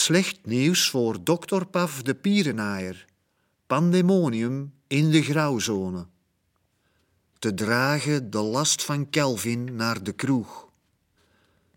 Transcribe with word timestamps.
Slecht 0.00 0.46
nieuws 0.46 0.90
voor 0.90 1.24
dokter 1.24 1.66
Paf 1.66 2.02
de 2.02 2.14
Pierenaaier. 2.14 3.04
Pandemonium 3.66 4.74
in 4.86 5.10
de 5.10 5.22
grauwzone. 5.22 6.06
Te 7.38 7.54
dragen 7.54 8.30
de 8.30 8.38
last 8.38 8.84
van 8.84 9.10
Kelvin 9.10 9.76
naar 9.76 10.02
de 10.02 10.12
kroeg. 10.12 10.68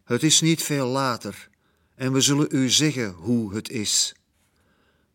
Het 0.03 0.23
is 0.23 0.41
niet 0.41 0.63
veel 0.63 0.87
later 0.87 1.49
en 1.95 2.13
we 2.13 2.21
zullen 2.21 2.47
u 2.49 2.69
zeggen 2.69 3.11
hoe 3.11 3.55
het 3.55 3.69
is. 3.69 4.15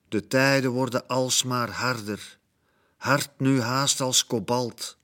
De 0.09 0.27
tijden 0.27 0.71
worden 0.71 1.07
alsmaar 1.07 1.71
harder, 1.71 2.39
hard 2.97 3.31
nu 3.39 3.61
haast 3.61 4.01
als 4.01 4.27
kobalt. 4.27 4.98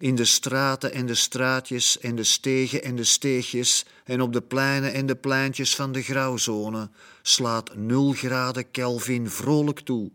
In 0.00 0.14
de 0.14 0.24
straten 0.24 0.92
en 0.92 1.06
de 1.06 1.14
straatjes 1.14 1.98
en 1.98 2.16
de 2.16 2.24
stegen 2.24 2.82
en 2.82 2.96
de 2.96 3.04
steegjes 3.04 3.86
en 4.04 4.20
op 4.20 4.32
de 4.32 4.40
pleinen 4.40 4.92
en 4.92 5.06
de 5.06 5.16
pleintjes 5.16 5.74
van 5.74 5.92
de 5.92 6.02
grauwzone 6.02 6.90
slaat 7.22 7.74
nul 7.76 8.12
graden 8.12 8.70
Kelvin 8.70 9.30
vrolijk 9.30 9.80
toe. 9.80 10.10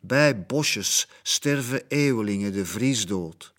Bij 0.00 0.42
bosjes 0.46 1.08
sterven 1.22 1.82
eeuwelingen 1.88 2.52
de 2.52 2.66
vriesdood. 2.66 3.52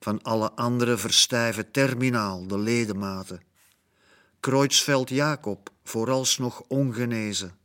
Van 0.00 0.22
alle 0.22 0.52
anderen 0.52 0.98
verstijven 0.98 1.70
terminaal 1.70 2.46
de 2.46 2.58
ledematen. 2.58 3.42
Kreutzveld 4.40 5.08
Jacob 5.08 5.70
vooralsnog 5.84 6.62
ongenezen. 6.68 7.58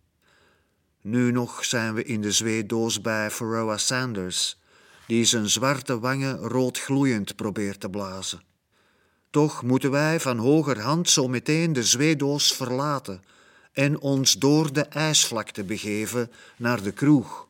Nu 1.02 1.32
nog 1.32 1.66
zijn 1.66 1.94
we 1.94 2.04
in 2.04 2.22
de 2.22 2.32
zweedoos 2.32 3.02
bij 3.02 3.30
Pharoah 3.30 3.78
Sanders, 3.78 4.58
die 5.08 5.26
zijn 5.26 5.50
zwarte 5.50 6.00
wangen 6.00 6.38
rood 6.38 6.80
gloeiend 6.80 7.36
probeert 7.36 7.80
te 7.80 7.90
blazen. 7.90 8.42
Toch 9.30 9.64
moeten 9.64 9.92
wij 9.92 10.20
van 10.20 10.38
hogerhand 10.38 11.10
zo 11.10 11.28
meteen 11.28 11.74
de 11.74 11.84
zweedoos 11.84 12.54
verlaten 12.54 13.24
en 13.72 14.00
ons 14.00 14.34
door 14.34 14.74
de 14.74 14.82
ijsvlakte 14.82 15.64
begeven 15.64 16.32
naar 16.58 16.84
de 16.84 16.92
kroeg, 16.92 17.48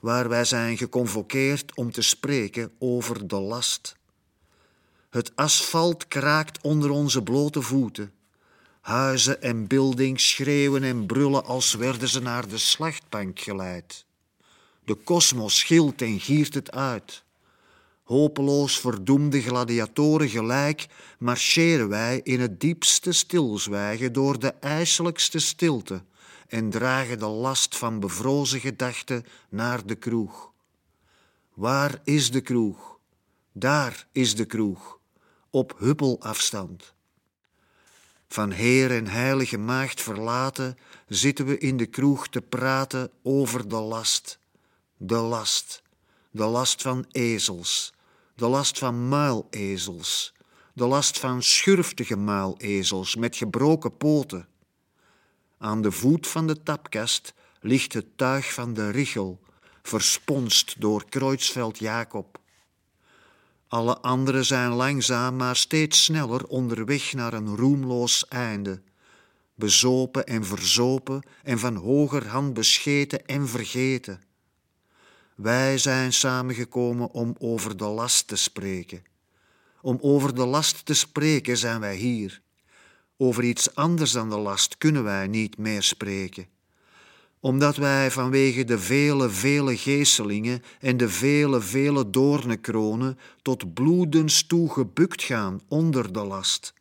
waar 0.00 0.28
wij 0.28 0.44
zijn 0.44 0.76
geconvokeerd 0.76 1.74
om 1.74 1.92
te 1.92 2.02
spreken 2.02 2.72
over 2.78 3.28
de 3.28 3.36
last. 3.40 3.96
Het 5.10 5.32
asfalt 5.34 6.08
kraakt 6.08 6.60
onder 6.62 6.90
onze 6.90 7.22
blote 7.22 7.62
voeten. 7.62 8.12
Huizen 8.80 9.42
en 9.42 9.66
buildings 9.66 10.30
schreeuwen 10.30 10.82
en 10.82 11.06
brullen 11.06 11.44
als 11.44 11.74
werden 11.74 12.08
ze 12.08 12.20
naar 12.20 12.48
de 12.48 12.58
slachtbank 12.58 13.40
geleid. 13.40 14.05
De 14.86 14.94
kosmos 14.94 15.62
gilt 15.62 16.02
en 16.02 16.20
giert 16.20 16.54
het 16.54 16.70
uit. 16.72 17.24
Hopeloos 18.02 18.80
verdoemde 18.80 19.42
gladiatoren 19.42 20.28
gelijk 20.28 20.86
marcheren 21.18 21.88
wij 21.88 22.20
in 22.22 22.40
het 22.40 22.60
diepste 22.60 23.12
stilzwijgen 23.12 24.12
door 24.12 24.38
de 24.38 24.54
ijselijkste 24.60 25.38
stilte 25.38 26.02
en 26.48 26.70
dragen 26.70 27.18
de 27.18 27.26
last 27.26 27.76
van 27.76 28.00
bevrozen 28.00 28.60
gedachten 28.60 29.26
naar 29.48 29.86
de 29.86 29.94
kroeg. 29.94 30.52
Waar 31.54 32.00
is 32.04 32.30
de 32.30 32.40
kroeg? 32.40 32.98
Daar 33.52 34.06
is 34.12 34.34
de 34.36 34.44
kroeg, 34.44 34.98
op 35.50 35.74
huppelafstand. 35.78 36.94
Van 38.28 38.50
Heer 38.50 38.90
en 38.90 39.06
Heilige 39.06 39.58
Maagd 39.58 40.02
verlaten 40.02 40.78
zitten 41.08 41.46
we 41.46 41.58
in 41.58 41.76
de 41.76 41.86
kroeg 41.86 42.28
te 42.28 42.40
praten 42.40 43.10
over 43.22 43.68
de 43.68 43.76
last. 43.76 44.38
De 44.98 45.16
last. 45.16 45.82
De 46.30 46.44
last 46.44 46.82
van 46.82 47.06
ezels. 47.10 47.92
De 48.34 48.46
last 48.46 48.78
van 48.78 49.08
muilezels. 49.08 50.32
De 50.72 50.86
last 50.86 51.18
van 51.18 51.42
schurftige 51.42 52.16
muilezels 52.16 53.16
met 53.16 53.36
gebroken 53.36 53.96
poten. 53.96 54.48
Aan 55.58 55.82
de 55.82 55.92
voet 55.92 56.26
van 56.26 56.46
de 56.46 56.62
tapkast 56.62 57.34
ligt 57.60 57.92
het 57.92 58.06
tuig 58.16 58.52
van 58.52 58.74
de 58.74 58.90
richel, 58.90 59.40
versponst 59.82 60.80
door 60.80 61.04
Kreutzveld 61.08 61.78
Jacob. 61.78 62.40
Alle 63.68 63.98
anderen 63.98 64.44
zijn 64.44 64.70
langzaam, 64.70 65.36
maar 65.36 65.56
steeds 65.56 66.04
sneller 66.04 66.46
onderweg 66.46 67.12
naar 67.12 67.32
een 67.32 67.56
roemloos 67.56 68.28
einde. 68.28 68.82
Bezopen 69.54 70.26
en 70.26 70.44
verzopen 70.44 71.22
en 71.42 71.58
van 71.58 71.76
hogerhand 71.76 72.54
bescheten 72.54 73.26
en 73.26 73.48
vergeten. 73.48 74.25
Wij 75.36 75.78
zijn 75.78 76.12
samengekomen 76.12 77.10
om 77.10 77.34
over 77.38 77.76
de 77.76 77.84
last 77.84 78.28
te 78.28 78.36
spreken. 78.36 79.02
Om 79.80 79.98
over 80.00 80.34
de 80.34 80.46
last 80.46 80.84
te 80.84 80.94
spreken 80.94 81.56
zijn 81.56 81.80
wij 81.80 81.96
hier. 81.96 82.40
Over 83.16 83.44
iets 83.44 83.74
anders 83.74 84.12
dan 84.12 84.30
de 84.30 84.38
last 84.38 84.78
kunnen 84.78 85.04
wij 85.04 85.26
niet 85.26 85.58
meer 85.58 85.82
spreken 85.82 86.46
omdat 87.46 87.76
wij 87.76 88.10
vanwege 88.10 88.64
de 88.64 88.78
vele, 88.78 89.30
vele 89.30 89.76
geeselingen 89.76 90.62
en 90.80 90.96
de 90.96 91.08
vele, 91.08 91.60
vele 91.60 92.10
doornenkronen 92.10 93.18
tot 93.42 93.74
bloedens 93.74 94.46
toe 94.46 94.72
gebukt 94.72 95.22
gaan 95.22 95.60
onder 95.68 96.12
de 96.12 96.24
last. 96.24 96.74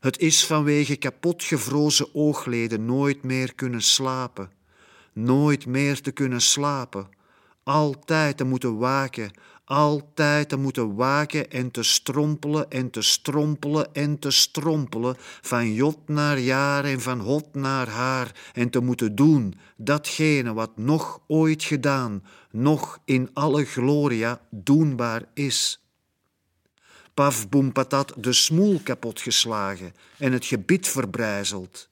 Het 0.00 0.18
is 0.18 0.46
vanwege 0.46 0.96
kapotgevrozen 0.96 2.14
oogleden 2.14 2.84
nooit 2.84 3.22
meer 3.22 3.54
kunnen 3.54 3.82
slapen, 3.82 4.50
nooit 5.12 5.66
meer 5.66 6.00
te 6.00 6.10
kunnen 6.10 6.40
slapen, 6.40 7.08
altijd 7.68 8.36
te 8.36 8.44
moeten 8.44 8.78
waken, 8.78 9.30
altijd 9.64 10.48
te 10.48 10.56
moeten 10.56 10.94
waken 10.94 11.50
en 11.50 11.70
te 11.70 11.82
strompelen 11.82 12.70
en 12.70 12.90
te 12.90 13.02
strompelen 13.02 13.94
en 13.94 14.18
te 14.18 14.30
strompelen, 14.30 15.16
van 15.40 15.72
jot 15.72 15.98
naar 16.06 16.38
jaar 16.38 16.84
en 16.84 17.00
van 17.00 17.20
hot 17.20 17.54
naar 17.54 17.88
haar, 17.88 18.50
en 18.52 18.70
te 18.70 18.80
moeten 18.80 19.14
doen 19.14 19.54
datgene 19.76 20.52
wat 20.52 20.76
nog 20.76 21.20
ooit 21.26 21.62
gedaan, 21.62 22.24
nog 22.50 22.98
in 23.04 23.30
alle 23.32 23.64
gloria 23.64 24.40
doenbaar 24.50 25.22
is. 25.34 25.82
Paf 27.14 27.48
Boempatat 27.48 28.14
de 28.16 28.32
smoel 28.32 28.80
kapotgeslagen 28.82 29.94
en 30.18 30.32
het 30.32 30.44
gebit 30.44 30.88
verbrijzeld 30.88 31.88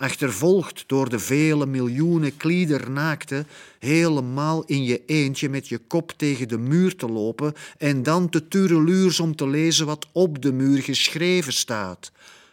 achtervolgd 0.00 0.84
door 0.86 1.08
de 1.08 1.18
vele 1.18 1.66
miljoenen 1.66 2.36
kliedernaakten, 2.36 3.46
helemaal 3.78 4.64
in 4.64 4.84
je 4.84 5.04
eentje 5.06 5.48
met 5.48 5.68
je 5.68 5.78
kop 5.78 6.12
tegen 6.16 6.48
de 6.48 6.58
muur 6.58 6.96
te 6.96 7.08
lopen 7.08 7.54
en 7.78 8.02
dan 8.02 8.28
te 8.28 8.48
tureluurs 8.48 9.20
om 9.20 9.36
te 9.36 9.48
lezen 9.48 9.86
wat 9.86 10.06
op 10.12 10.42
de 10.42 10.52
muur 10.52 10.82
geschreven 10.82 11.52
staat. 11.52 12.12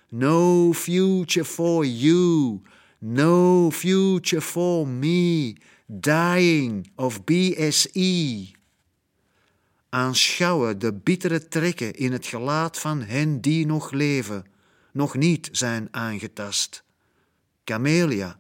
No 0.10 0.74
future 0.74 1.46
for 1.46 1.86
you, 1.86 2.60
no 3.00 3.72
future 3.72 4.42
for 4.42 4.88
me, 4.88 5.56
dying 5.86 6.92
of 6.96 7.24
BSE. 7.24 8.48
Aanschouwen 9.90 10.80
de 10.80 10.94
bittere 10.94 11.48
trekken 11.48 11.94
in 11.94 12.12
het 12.12 12.26
gelaat 12.26 12.80
van 12.80 13.02
hen 13.02 13.42
die 13.42 13.66
nog 13.66 13.92
leven, 13.92 14.46
nog 14.92 15.16
niet 15.16 15.50
zijn 15.52 15.88
aangetast. 15.92 16.86
Camelia, 17.68 18.40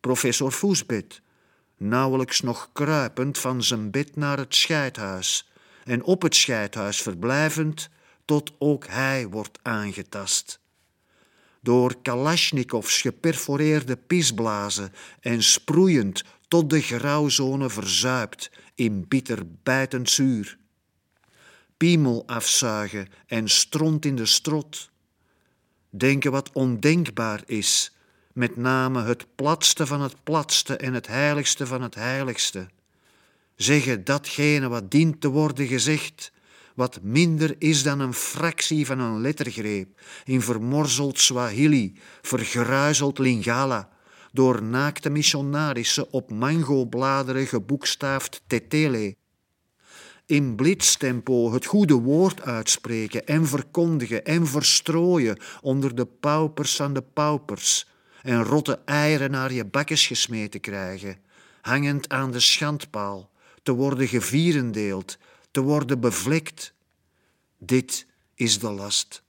professor 0.00 0.52
Voesbit, 0.52 1.22
nauwelijks 1.76 2.40
nog 2.40 2.70
kruipend 2.72 3.38
van 3.38 3.62
zijn 3.62 3.90
bed 3.90 4.16
naar 4.16 4.38
het 4.38 4.54
scheidhuis 4.54 5.50
en 5.84 6.02
op 6.02 6.22
het 6.22 6.34
scheidhuis 6.34 7.02
verblijvend 7.02 7.88
tot 8.24 8.52
ook 8.58 8.86
hij 8.86 9.28
wordt 9.28 9.58
aangetast. 9.62 10.60
Door 11.60 12.02
Kalashnikovs 12.02 13.00
geperforeerde 13.00 13.96
pisblazen 13.96 14.92
en 15.20 15.42
sproeiend 15.42 16.24
tot 16.48 16.70
de 16.70 16.80
grauwzone 16.80 17.70
verzuipt 17.70 18.50
in 18.74 19.08
bitter 19.08 19.42
bijtend 19.62 20.10
zuur. 20.10 20.58
Piemel 21.76 22.22
afzuigen 22.26 23.08
en 23.26 23.48
stront 23.48 24.04
in 24.04 24.16
de 24.16 24.26
strot. 24.26 24.90
Denken 25.88 26.30
wat 26.30 26.52
ondenkbaar 26.52 27.42
is 27.46 27.94
met 28.40 28.56
name 28.56 29.02
het 29.02 29.26
platste 29.34 29.86
van 29.86 30.00
het 30.00 30.14
platste 30.24 30.76
en 30.76 30.94
het 30.94 31.06
heiligste 31.06 31.66
van 31.66 31.82
het 31.82 31.94
heiligste. 31.94 32.68
Zeggen 33.56 34.04
datgene 34.04 34.68
wat 34.68 34.90
dient 34.90 35.20
te 35.20 35.28
worden 35.28 35.66
gezegd, 35.66 36.32
wat 36.74 36.98
minder 37.02 37.54
is 37.58 37.82
dan 37.82 38.00
een 38.00 38.14
fractie 38.14 38.86
van 38.86 38.98
een 38.98 39.20
lettergreep, 39.20 40.00
in 40.24 40.42
vermorzeld 40.42 41.18
Swahili, 41.18 41.98
vergruizeld 42.22 43.18
Lingala, 43.18 43.88
door 44.32 44.62
naakte 44.62 45.10
missionarissen 45.10 46.12
op 46.12 46.30
mangobladeren 46.30 47.46
geboekstaafd 47.46 48.42
tetele. 48.46 49.16
In 50.26 50.54
blitstempo 50.54 51.52
het 51.52 51.66
goede 51.66 51.94
woord 51.94 52.42
uitspreken 52.42 53.26
en 53.26 53.46
verkondigen 53.46 54.24
en 54.24 54.46
verstrooien 54.46 55.38
onder 55.60 55.94
de 55.94 56.06
paupers 56.06 56.76
van 56.76 56.92
de 56.92 57.02
paupers, 57.02 57.88
en 58.22 58.44
rotte 58.44 58.80
eieren 58.84 59.30
naar 59.30 59.52
je 59.52 59.64
bakjes 59.64 60.06
gesmeten 60.06 60.60
krijgen, 60.60 61.18
hangend 61.60 62.08
aan 62.08 62.30
de 62.30 62.40
schandpaal, 62.40 63.30
te 63.62 63.72
worden 63.72 64.08
gevierendeeld, 64.08 65.18
te 65.50 65.60
worden 65.60 66.00
bevlekt. 66.00 66.72
Dit 67.58 68.06
is 68.34 68.58
de 68.58 68.70
last. 68.70 69.22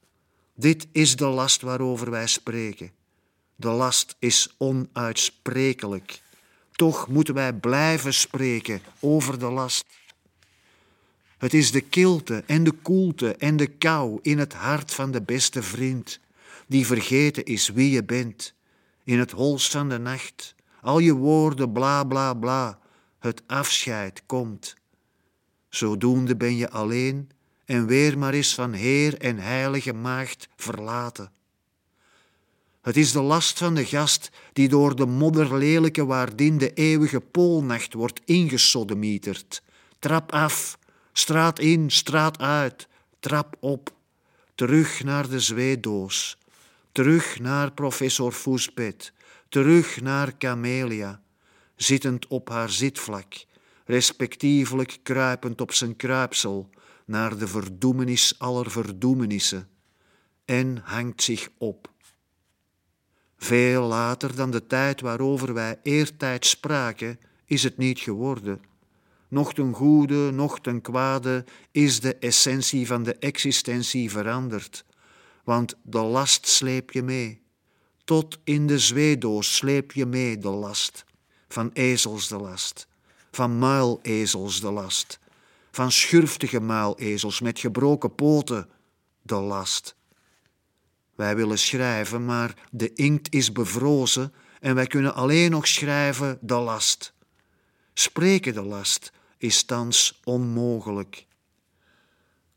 Dit 0.56 0.88
is 0.92 1.16
de 1.16 1.26
last 1.26 1.62
waarover 1.62 2.10
wij 2.10 2.28
spreken. 2.28 2.92
De 3.56 3.70
last 3.70 4.16
is 4.20 4.56
onuitsprekelijk. 4.58 6.22
Toch 6.72 7.08
moeten 7.08 7.34
wij 7.34 7.54
blijven 7.54 8.14
spreken 8.14 8.82
over 9.00 9.40
de 9.40 9.50
last. 9.50 9.86
Het 11.38 11.54
is 11.54 11.72
de 11.72 11.82
kilte 11.82 12.44
en 12.46 12.64
de 12.64 12.72
koelte 12.72 13.36
en 13.36 13.58
de 13.58 13.68
kou 13.68 14.20
in 14.22 14.40
het 14.40 14.54
hart 14.54 14.94
van 14.94 15.12
de 15.12 15.22
beste 15.22 15.64
vriend, 15.64 16.20
die 16.68 16.86
vergeten 16.86 17.46
is 17.46 17.70
wie 17.70 17.92
je 17.92 18.04
bent. 18.04 18.54
In 19.12 19.20
het 19.20 19.32
holst 19.32 19.72
van 19.72 19.90
de 19.90 19.98
nacht, 19.98 20.56
al 20.82 21.00
je 21.00 21.14
woorden 21.14 21.72
bla 21.72 22.04
bla 22.04 22.34
bla, 22.34 22.80
het 23.20 23.44
afscheid 23.48 24.24
komt. 24.26 24.76
Zodoende 25.70 26.36
ben 26.36 26.56
je 26.56 26.70
alleen 26.70 27.30
en 27.66 27.86
weer 27.86 28.18
maar 28.18 28.34
eens 28.34 28.54
van 28.54 28.74
Heer 28.74 29.18
en 29.18 29.38
Heilige 29.38 29.94
Maagd 29.94 30.50
verlaten. 30.56 31.32
Het 32.82 32.98
is 32.98 33.12
de 33.12 33.22
last 33.22 33.58
van 33.58 33.76
de 33.76 33.86
gast 33.86 34.30
die 34.54 34.70
door 34.70 34.96
de 34.96 35.06
modderlelijke 35.06 36.06
waardin 36.06 36.58
de 36.58 36.74
eeuwige 36.74 37.20
poolnacht 37.20 37.94
wordt 37.94 38.22
ingesodemieterd. 38.26 39.64
Trap 40.00 40.32
af, 40.32 40.78
straat 41.14 41.60
in, 41.60 41.90
straat 41.90 42.40
uit, 42.40 42.88
trap 43.20 43.56
op, 43.60 43.94
terug 44.56 45.04
naar 45.04 45.30
de 45.30 45.40
zweedoos, 45.40 46.38
terug 46.92 47.40
naar 47.40 47.72
professor 47.72 48.32
Foesbed, 48.32 49.14
terug 49.50 50.02
naar 50.02 50.38
Camelia, 50.38 51.22
zittend 51.76 52.28
op 52.28 52.50
haar 52.50 52.70
zitvlak, 52.70 53.34
respectievelijk 53.86 55.00
kruipend 55.04 55.62
op 55.62 55.74
zijn 55.74 55.96
kruipsel 55.96 56.70
naar 57.06 57.38
de 57.38 57.48
verdoemenis 57.48 58.40
aller 58.40 58.72
verdoemenissen, 58.72 59.70
en 60.46 60.82
hangt 60.84 61.24
zich 61.24 61.50
op. 61.58 61.90
Veel 63.38 63.84
later 63.84 64.36
dan 64.36 64.52
de 64.52 64.68
tijd 64.68 65.02
waarover 65.02 65.54
wij 65.54 65.80
eertijds 65.84 66.50
spraken, 66.50 67.20
is 67.46 67.64
het 67.64 67.78
niet 67.78 68.00
geworden. 68.00 68.62
Noch 69.28 69.54
ten 69.54 69.74
goede, 69.74 70.32
noch 70.32 70.60
ten 70.60 70.82
kwade 70.82 71.46
is 71.72 72.00
de 72.00 72.16
essentie 72.16 72.88
van 72.88 73.04
de 73.04 73.16
existentie 73.16 74.12
veranderd, 74.12 74.86
want 75.44 75.76
de 75.84 76.00
last 76.00 76.48
sleep 76.48 76.92
je 76.92 77.02
mee. 77.02 77.42
Tot 78.04 78.40
in 78.44 78.68
de 78.68 78.80
zweedoos 78.80 79.56
sleep 79.56 79.92
je 79.92 80.06
mee 80.06 80.38
de 80.38 80.50
last, 80.50 81.06
van 81.48 81.70
ezels 81.74 82.28
de 82.28 82.38
last, 82.38 82.88
van 83.32 83.60
muilezels 83.60 84.60
de 84.62 84.72
last, 84.72 85.20
van 85.72 85.92
schurftige 85.92 86.60
muilezels 86.60 87.40
met 87.40 87.60
gebroken 87.60 88.16
poten 88.16 88.70
de 89.22 89.36
last 89.36 89.96
wij 91.22 91.36
willen 91.36 91.60
schrijven, 91.60 92.26
maar 92.26 92.54
de 92.72 92.94
inkt 92.94 93.34
is 93.34 93.52
bevrozen 93.52 94.34
en 94.60 94.76
wij 94.76 94.88
kunnen 94.88 95.14
alleen 95.14 95.52
nog 95.52 95.68
schrijven 95.68 96.38
de 96.42 96.54
last. 96.54 97.14
Spreken 97.94 98.54
de 98.54 98.62
last 98.64 99.12
is 99.38 99.64
thans 99.64 100.20
onmogelijk. 100.24 101.26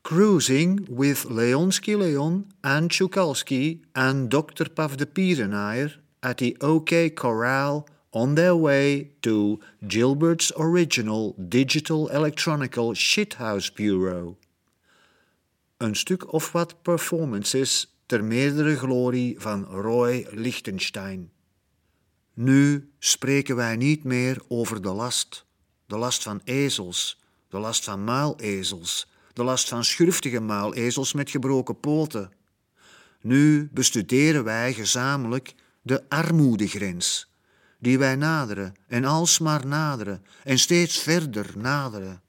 Cruising 0.04 0.86
with 0.90 1.24
Leonski 1.30 1.96
Leon 1.96 2.52
and 2.62 2.90
Chukalski 2.90 3.80
and 3.94 4.28
Dr. 4.28 4.68
Pav 4.68 4.98
de 4.98 5.06
Pierenaar 5.06 5.94
at 6.22 6.36
the 6.36 6.54
OK 6.60 7.08
Corral 7.14 7.88
on 8.12 8.34
their 8.34 8.54
way 8.54 9.12
to 9.22 9.60
Gilbert's 9.88 10.52
original 10.58 11.34
Digital 11.48 12.08
Electronical 12.08 12.92
Shithouse 12.92 13.70
Bureau. 13.70 14.36
Een 15.78 15.96
stuk 15.96 16.32
of 16.32 16.52
wat 16.52 16.82
performances 16.82 17.96
ter 18.06 18.24
meerdere 18.24 18.76
glorie 18.76 19.40
van 19.40 19.64
Roy 19.64 20.26
Lichtenstein. 20.30 21.30
Nu 22.34 22.90
spreken 22.98 23.56
wij 23.56 23.76
niet 23.76 24.04
meer 24.04 24.42
over 24.48 24.82
de 24.82 24.92
last, 24.92 25.46
de 25.86 25.96
last 25.96 26.22
van 26.22 26.40
ezels, 26.44 27.20
de 27.48 27.58
last 27.58 27.84
van 27.84 28.04
muilezels, 28.04 29.12
de 29.34 29.44
last 29.44 29.68
van 29.68 29.84
schurftige 29.84 30.40
muilezels 30.40 31.12
met 31.12 31.30
gebroken 31.30 31.80
poten. 31.80 32.30
Nu 33.20 33.68
bestuderen 33.72 34.44
wij 34.44 34.72
gezamenlijk 34.74 35.54
de 35.82 36.08
armoedegrens, 36.08 37.30
die 37.78 37.98
wij 37.98 38.16
naderen 38.16 38.74
en 38.88 39.04
alsmaar 39.04 39.66
naderen 39.66 40.24
en 40.44 40.58
steeds 40.58 40.98
verder 40.98 41.52
naderen. 41.56 42.22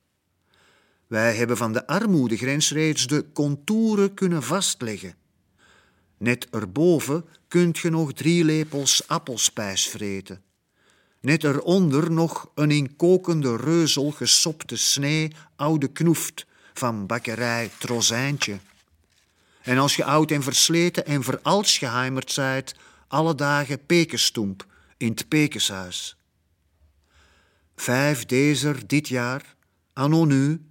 Wij 1.08 1.36
hebben 1.36 1.58
van 1.58 1.74
de 1.74 1.88
armoedegrens 1.88 2.72
reeds 2.72 3.08
de 3.08 3.26
contouren 3.34 4.14
kunnen 4.14 4.44
vastleggen. 4.44 5.16
Net 6.18 6.48
erboven 6.50 7.26
kunt 7.48 7.78
je 7.78 7.90
nog 7.90 8.14
drie 8.14 8.44
lepels 8.44 9.08
appelspijs 9.08 9.88
vreten. 9.88 10.44
Net 11.22 11.44
eronder 11.44 12.12
nog 12.12 12.52
een 12.56 12.72
in 12.72 12.96
kokende 12.96 13.56
reuzel 13.56 14.12
gesopte 14.12 14.76
snee 14.76 15.32
oude 15.56 15.88
knoeft 15.88 16.46
van 16.80 17.06
bakkerij 17.06 17.72
Trozijntje. 17.78 18.60
En 19.62 19.78
als 19.78 19.96
je 19.96 20.04
oud 20.04 20.32
en 20.32 20.44
versleten 20.44 21.06
en 21.06 21.24
veralsgeheimerd 21.24 22.32
zijt, 22.32 22.76
alle 23.08 23.36
dagen 23.36 23.86
pekenstoemp 23.86 24.66
in 24.98 25.10
het 25.10 25.28
pekenshuis. 25.28 26.18
Vijf 27.76 28.26
dezer 28.26 28.88
dit 28.88 29.08
jaar, 29.08 29.56
anno 29.94 30.26
nu, 30.26 30.62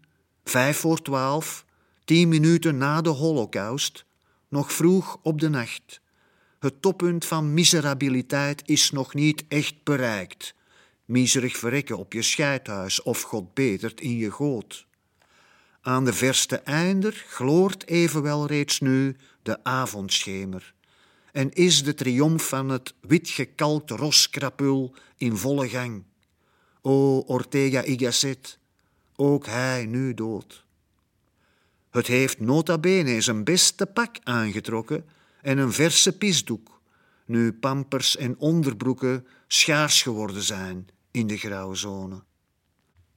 vijf 0.44 0.78
voor 0.78 1.02
twaalf, 1.02 1.64
tien 2.04 2.28
minuten 2.28 2.76
na 2.76 3.00
de 3.00 3.08
holocaust, 3.08 4.04
nog 4.48 4.72
vroeg 4.72 5.18
op 5.22 5.40
de 5.40 5.48
nacht. 5.48 6.00
Het 6.58 6.82
toppunt 6.82 7.24
van 7.24 7.54
miserabiliteit 7.54 8.62
is 8.64 8.90
nog 8.90 9.14
niet 9.14 9.44
echt 9.48 9.74
bereikt. 9.82 10.54
Miserig 11.04 11.56
verrekken 11.56 11.98
op 11.98 12.12
je 12.12 12.22
scheidhuis 12.22 13.02
of 13.02 13.22
God 13.22 13.54
betert 13.54 14.00
in 14.00 14.16
je 14.16 14.30
goot. 14.30 14.86
Aan 15.84 16.04
de 16.04 16.12
verste 16.12 16.56
einder 16.56 17.24
gloort 17.28 17.86
evenwel 17.86 18.46
reeds 18.46 18.80
nu 18.80 19.16
de 19.42 19.64
avondschemer 19.64 20.74
en 21.32 21.52
is 21.52 21.82
de 21.82 21.94
triomf 21.94 22.48
van 22.48 22.68
het 22.68 22.94
witgekalkt 23.00 23.90
roskrapul 23.90 24.94
in 25.16 25.36
volle 25.36 25.68
gang. 25.68 26.02
O 26.80 27.18
Ortega 27.18 27.84
y 27.84 28.10
ook 29.16 29.46
hij 29.46 29.86
nu 29.86 30.14
dood. 30.14 30.64
Het 31.90 32.06
heeft 32.06 32.40
nota 32.40 32.78
bene 32.78 33.20
zijn 33.20 33.44
beste 33.44 33.86
pak 33.86 34.16
aangetrokken 34.22 35.04
en 35.42 35.58
een 35.58 35.72
verse 35.72 36.16
pisdoek, 36.16 36.80
nu 37.24 37.52
pampers 37.52 38.16
en 38.16 38.38
onderbroeken 38.38 39.26
schaars 39.46 40.02
geworden 40.02 40.42
zijn 40.42 40.88
in 41.10 41.26
de 41.26 41.36
grauwzone. 41.36 42.22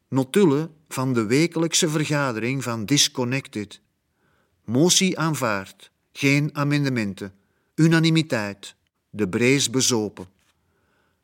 Notulen 0.10 0.76
van 0.88 1.14
de 1.14 1.26
wekelijkse 1.26 1.90
vergadering 1.90 2.64
van 2.64 2.86
Disconnected. 2.86 3.82
Motie 4.66 5.20
aanvaard, 5.20 5.92
geen 6.12 6.50
amendementen, 6.56 7.34
unanimiteit, 7.76 8.76
de 9.10 9.30
brees 9.30 9.70
bezopen. 9.70 10.28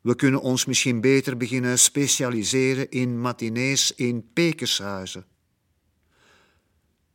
We 0.02 0.16
kunnen 0.16 0.42
ons 0.42 0.66
misschien 0.66 1.02
beter 1.02 1.38
beginnen 1.38 1.80
specialiseren 1.80 2.90
in 2.90 3.22
matinees 3.22 3.94
in 3.96 4.30
pekershuizen. 4.34 5.26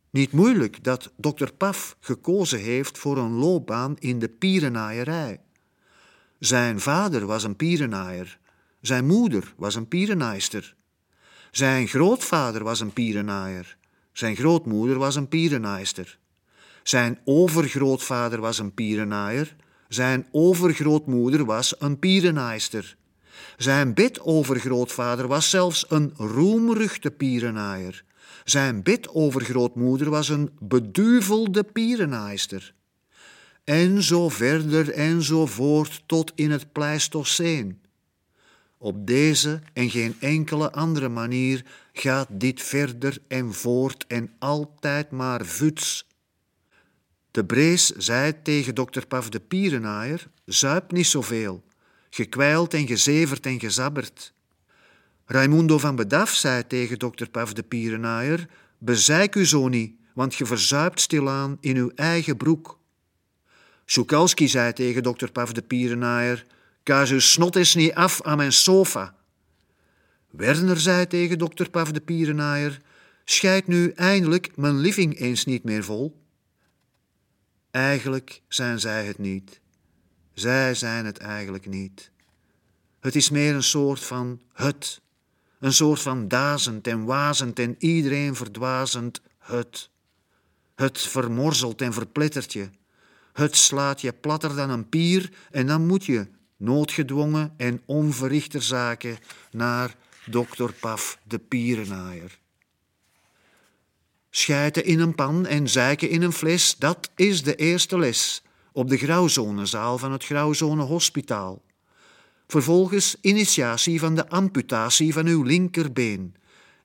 Niet 0.09 0.31
moeilijk 0.31 0.83
dat 0.83 1.13
dokter 1.17 1.53
Paf 1.53 1.97
gekozen 1.99 2.59
heeft 2.59 2.97
voor 2.97 3.17
een 3.17 3.31
loopbaan 3.31 3.95
in 3.99 4.19
de 4.19 4.29
pierennaaierij. 4.29 5.41
Zijn 6.39 6.79
vader 6.79 7.25
was 7.25 7.43
een 7.43 7.55
pierenaaier, 7.55 8.39
zijn 8.81 9.05
moeder 9.05 9.53
was 9.57 9.75
een 9.75 9.87
pierenaaister. 9.87 10.77
Zijn 11.51 11.87
grootvader 11.87 12.63
was 12.63 12.79
een 12.79 12.93
pierenaaier, 12.93 13.77
zijn 14.11 14.35
grootmoeder 14.35 14.97
was 14.97 15.15
een 15.15 15.27
pierenaaister. 15.27 16.19
Zijn 16.83 17.19
overgrootvader 17.25 18.39
was 18.39 18.59
een 18.59 18.73
pierenaaier, 18.73 19.55
zijn 19.87 20.27
overgrootmoeder 20.31 21.45
was 21.45 21.75
een 21.79 21.99
pierenaaister. 21.99 22.97
Zijn 23.57 23.93
bedovergrootvader 23.93 25.27
was 25.27 25.49
zelfs 25.49 25.85
een 25.87 26.13
roemruchte 26.15 27.11
pierenaaier. 27.11 28.03
Zijn 28.43 28.83
bidovergrootmoeder 28.83 30.09
was 30.09 30.29
een 30.29 30.49
beduvelde 30.59 31.63
pierenaaister. 31.63 32.73
En 33.63 34.03
zo 34.03 34.29
verder 34.29 34.91
en 34.91 35.23
zo 35.23 35.45
voort 35.45 36.03
tot 36.05 36.31
in 36.35 36.51
het 36.51 36.71
Pleistoceen. 36.71 37.81
Op 38.81 39.07
deze 39.07 39.61
en 39.73 39.89
geen 39.89 40.15
enkele 40.19 40.71
andere 40.71 41.09
manier 41.09 41.65
gaat 41.93 42.27
dit 42.31 42.61
verder 42.61 43.17
en 43.27 43.53
voort 43.53 44.05
en 44.07 44.31
altijd 44.37 45.11
maar 45.11 45.45
vuts. 45.45 46.07
De 47.31 47.45
Brees 47.45 47.85
zei 47.85 48.41
tegen 48.41 48.75
dokter 48.75 49.07
Paf 49.07 49.29
de 49.29 49.39
Pierenaaier: 49.39 50.27
Zuip 50.45 50.91
niet 50.91 51.07
zoveel, 51.07 51.63
gekwijld 52.09 52.73
en 52.73 52.87
gezeverd 52.87 53.45
en 53.45 53.59
gezabberd. 53.59 54.33
Raimundo 55.25 55.77
van 55.77 55.95
Bedaf 55.95 56.29
zei 56.29 56.67
tegen 56.67 56.99
dokter 56.99 57.29
Paf 57.29 57.53
de 57.53 57.63
Pierenaaier: 57.63 58.47
Bezeik 58.77 59.35
u 59.35 59.45
zo 59.45 59.67
niet, 59.67 59.93
want 60.13 60.35
je 60.35 60.45
verzuipt 60.45 60.99
stilaan 60.99 61.57
in 61.59 61.75
uw 61.75 61.91
eigen 61.95 62.37
broek. 62.37 62.79
Schukalski 63.85 64.47
zei 64.47 64.73
tegen 64.73 65.03
dokter 65.03 65.31
Paf 65.31 65.51
de 65.51 65.61
Pierenaaier: 65.61 66.45
Kaas 66.89 67.11
uw 67.11 67.19
snot 67.19 67.55
eens 67.55 67.75
niet 67.75 67.93
af 67.93 68.21
aan 68.21 68.37
mijn 68.37 68.53
sofa. 68.53 69.15
Werner 70.29 70.79
zei 70.79 71.07
tegen 71.07 71.37
dokter 71.37 71.69
Paf 71.69 71.91
de 71.91 71.99
Pierenaaier: 71.99 72.81
Scheid 73.25 73.67
nu 73.67 73.89
eindelijk 73.89 74.57
mijn 74.57 74.79
living 74.79 75.19
eens 75.19 75.45
niet 75.45 75.63
meer 75.63 75.83
vol. 75.83 76.21
Eigenlijk 77.71 78.41
zijn 78.47 78.79
zij 78.79 79.05
het 79.05 79.17
niet. 79.17 79.59
Zij 80.33 80.73
zijn 80.73 81.05
het 81.05 81.17
eigenlijk 81.17 81.67
niet. 81.67 82.11
Het 82.99 83.15
is 83.15 83.29
meer 83.29 83.55
een 83.55 83.63
soort 83.63 84.03
van 84.03 84.41
het, 84.53 85.01
een 85.59 85.73
soort 85.73 86.01
van 86.01 86.27
dazend 86.27 86.87
en 86.87 87.05
wazend 87.05 87.59
en 87.59 87.75
iedereen 87.77 88.35
verdwazend 88.35 89.21
het. 89.37 89.89
Het 90.75 90.99
vermorzelt 90.99 91.81
en 91.81 91.93
verplettert 91.93 92.53
je. 92.53 92.69
Het 93.33 93.55
slaat 93.55 94.01
je 94.01 94.13
platter 94.13 94.55
dan 94.55 94.69
een 94.69 94.89
pier 94.89 95.33
en 95.51 95.67
dan 95.67 95.85
moet 95.87 96.05
je, 96.05 96.27
noodgedwongen 96.59 97.53
en 97.57 97.81
onverrichter 97.85 98.61
zaken, 98.61 99.17
naar 99.51 99.95
dokter 100.25 100.73
Paf 100.73 101.19
de 101.23 101.39
pierenaaier. 101.39 102.39
Schijten 104.29 104.85
in 104.85 104.99
een 104.99 105.15
pan 105.15 105.45
en 105.45 105.69
zeiken 105.69 106.09
in 106.09 106.21
een 106.21 106.33
fles, 106.33 106.75
dat 106.77 107.09
is 107.15 107.43
de 107.43 107.55
eerste 107.55 107.99
les 107.99 108.43
op 108.71 108.89
de 108.89 108.97
grauwzonezaal 108.97 109.97
van 109.97 110.11
het 110.11 110.25
Grauwzone 110.25 110.83
Hospitaal. 110.83 111.61
Vervolgens 112.47 113.17
initiatie 113.21 113.99
van 113.99 114.15
de 114.15 114.29
amputatie 114.29 115.13
van 115.13 115.25
uw 115.25 115.43
linkerbeen, 115.43 116.35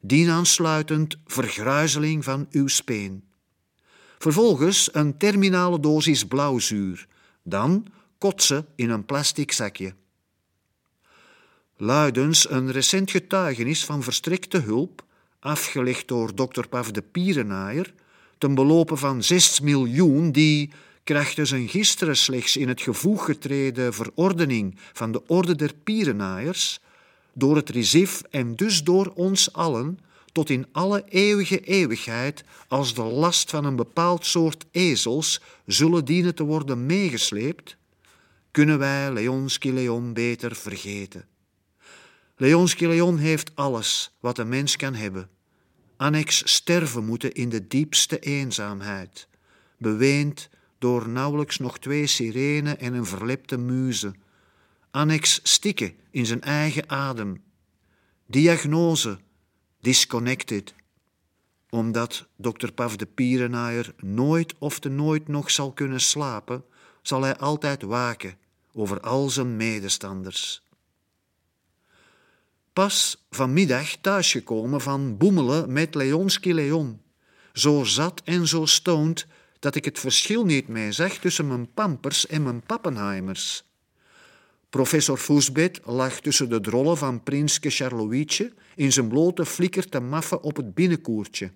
dienaansluitend 0.01 1.17
vergruizeling 1.27 2.25
van 2.25 2.47
uw 2.51 2.69
speen. 2.69 3.25
Vervolgens 4.19 4.89
een 4.93 5.19
terminale 5.19 5.81
dosis 5.81 6.25
blauwzuur, 6.25 7.07
dan 7.43 7.87
kotsen 8.25 8.67
in 8.75 8.91
een 8.91 9.05
plastic 9.05 9.53
zakje. 9.53 9.95
Luidens 11.77 12.51
een 12.51 12.71
recent 12.73 13.11
getuigenis 13.11 13.85
van 13.85 14.03
verstrekte 14.03 14.59
hulp, 14.59 15.05
afgelegd 15.41 16.09
door 16.09 16.35
dokter 16.35 16.69
Paf 16.69 16.91
de 16.91 17.03
Pierenaaier, 17.03 17.95
ten 18.39 18.55
belopen 18.55 18.99
van 18.99 19.23
6 19.23 19.61
miljoen 19.61 20.33
die, 20.33 20.71
krachtens 21.03 21.51
een 21.51 21.69
gisteren 21.69 22.17
slechts 22.17 22.57
in 22.57 22.69
het 22.69 22.81
gevoeg 22.81 23.25
getreden 23.25 23.95
verordening 23.95 24.79
van 24.93 25.13
de 25.13 25.23
Orde 25.27 25.55
der 25.55 25.75
Pierenaaiers, 25.75 26.81
door 27.33 27.57
het 27.57 27.71
RISIF 27.71 28.23
en 28.31 28.57
dus 28.57 28.85
door 28.85 29.13
ons 29.15 29.53
allen, 29.53 29.99
tot 30.33 30.51
in 30.51 30.67
alle 30.73 31.05
eeuwige 31.09 31.61
eeuwigheid 31.61 32.45
als 32.69 32.95
de 32.95 33.03
last 33.03 33.51
van 33.51 33.65
een 33.65 33.77
bepaald 33.77 34.27
soort 34.27 34.65
ezels 34.71 35.41
zullen 35.67 36.05
dienen 36.05 36.35
te 36.35 36.45
worden 36.45 36.87
meegesleept, 36.87 37.77
kunnen 38.55 38.79
wij 38.79 39.13
Leonski 39.13 39.73
Leon 39.73 40.13
beter 40.13 40.57
vergeten. 40.57 41.25
Leonski 42.37 42.87
Leon 42.87 43.19
heeft 43.19 43.57
alles 43.57 44.17
wat 44.21 44.39
een 44.39 44.49
mens 44.49 44.77
kan 44.77 44.95
hebben. 44.95 45.29
Annex 45.97 46.43
sterven 46.53 47.05
moeten 47.05 47.33
in 47.33 47.49
de 47.49 47.67
diepste 47.67 48.19
eenzaamheid, 48.19 49.29
beweend 49.79 50.49
door 50.79 51.09
nauwelijks 51.09 51.59
nog 51.59 51.79
twee 51.79 52.07
sirenen 52.07 52.79
en 52.79 52.95
een 52.95 53.07
verlepte 53.07 53.57
muze. 53.57 54.15
Annex 54.91 55.41
stikken 55.43 55.95
in 56.11 56.27
zijn 56.27 56.41
eigen 56.41 56.91
adem. 56.91 57.43
Diagnose 58.27 59.19
disconnected. 59.81 60.75
Omdat 61.71 62.27
dokter 62.37 62.73
Paf 62.73 62.97
de 62.97 63.07
Pierenaaier 63.07 63.95
nooit 63.97 64.55
of 64.59 64.79
te 64.79 64.89
nooit 64.89 65.29
nog 65.29 65.51
zal 65.51 65.73
kunnen 65.73 66.01
slapen, 66.01 66.65
zal 67.03 67.23
hij 67.23 67.37
altijd 67.37 67.83
waken 67.83 68.43
over 68.75 69.01
al 69.01 69.31
zijn 69.31 69.57
medestanders. 69.57 70.63
Pas 72.73 73.25
vanmiddag 73.31 73.97
thuisgekomen 73.97 74.81
van 74.81 75.17
boemelen 75.17 75.73
met 75.73 75.95
Leonski 75.95 76.55
Leon. 76.55 77.01
Zo 77.53 77.85
zat 77.85 78.23
en 78.25 78.49
zo 78.49 78.67
stoond 78.67 79.27
dat 79.59 79.75
ik 79.75 79.85
het 79.85 79.99
verschil 79.99 80.45
niet 80.45 80.69
meer 80.69 80.93
zag 80.93 81.13
tussen 81.13 81.49
mijn 81.49 81.73
pampers 81.73 82.27
en 82.27 82.43
mijn 82.43 82.63
pappenheimers. 82.63 83.65
Professor 84.71 85.17
Foesbed 85.17 85.81
lag 85.85 86.21
tussen 86.21 86.49
de 86.49 86.61
drollen 86.61 86.97
van 86.97 87.23
Prinske 87.23 87.71
Charloïtje 87.71 88.53
in 88.75 88.93
zijn 88.93 89.09
blote 89.09 89.47
flikker 89.47 89.89
te 89.89 90.01
maffen 90.01 90.43
op 90.43 90.57
het 90.57 90.75
binnenkoertje. 90.75 91.53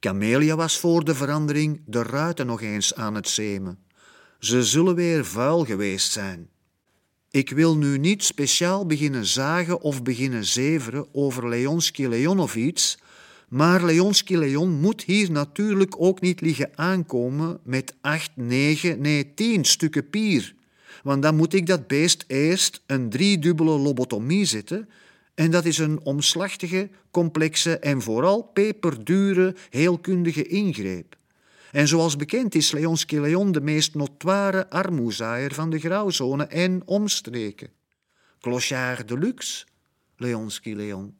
Camelia 0.00 0.56
was 0.56 0.78
voor 0.78 1.04
de 1.04 1.14
verandering 1.14 1.82
de 1.86 2.02
ruiten 2.02 2.46
nog 2.46 2.62
eens 2.62 2.94
aan 2.94 3.14
het 3.14 3.28
zemen. 3.28 3.78
Ze 4.38 4.62
zullen 4.64 4.94
weer 4.94 5.24
vuil 5.24 5.64
geweest 5.64 6.12
zijn. 6.12 6.48
Ik 7.30 7.50
wil 7.50 7.76
nu 7.76 7.98
niet 7.98 8.24
speciaal 8.24 8.86
beginnen 8.86 9.26
zagen 9.26 9.80
of 9.80 10.02
beginnen 10.02 10.44
zeveren 10.44 11.06
over 11.12 11.48
Leonski 11.48 12.08
Leon 12.08 12.40
of 12.40 12.56
iets, 12.56 12.98
maar 13.48 13.84
Leonski 13.84 14.38
Leon 14.38 14.80
moet 14.80 15.02
hier 15.02 15.30
natuurlijk 15.30 15.94
ook 15.98 16.20
niet 16.20 16.40
liggen 16.40 16.70
aankomen 16.74 17.60
met 17.62 17.94
acht, 18.00 18.30
negen, 18.34 19.00
nee 19.00 19.34
tien 19.34 19.64
stukken 19.64 20.10
pier. 20.10 20.54
Want 21.02 21.22
dan 21.22 21.36
moet 21.36 21.54
ik 21.54 21.66
dat 21.66 21.86
beest 21.86 22.24
eerst 22.26 22.82
een 22.86 23.10
driedubbele 23.10 23.78
lobotomie 23.78 24.44
zetten 24.44 24.88
en 25.34 25.50
dat 25.50 25.64
is 25.64 25.78
een 25.78 26.00
omslachtige, 26.02 26.88
complexe 27.10 27.78
en 27.78 28.02
vooral 28.02 28.42
peperdure, 28.42 29.54
heelkundige 29.70 30.46
ingreep. 30.46 31.16
En 31.72 31.88
zoals 31.88 32.16
bekend 32.16 32.54
is 32.54 32.70
Leonski 32.72 33.20
Leon 33.20 33.52
de 33.52 33.60
meest 33.60 33.94
notoire 33.94 34.70
armoezaaier 34.70 35.54
van 35.54 35.70
de 35.70 35.78
grauwzone 35.78 36.46
en 36.46 36.82
omstreken. 36.84 37.70
Clochard 38.40 39.08
de 39.08 39.18
luxe, 39.18 39.66
Leonski 40.16 40.76
Leon. 40.76 41.18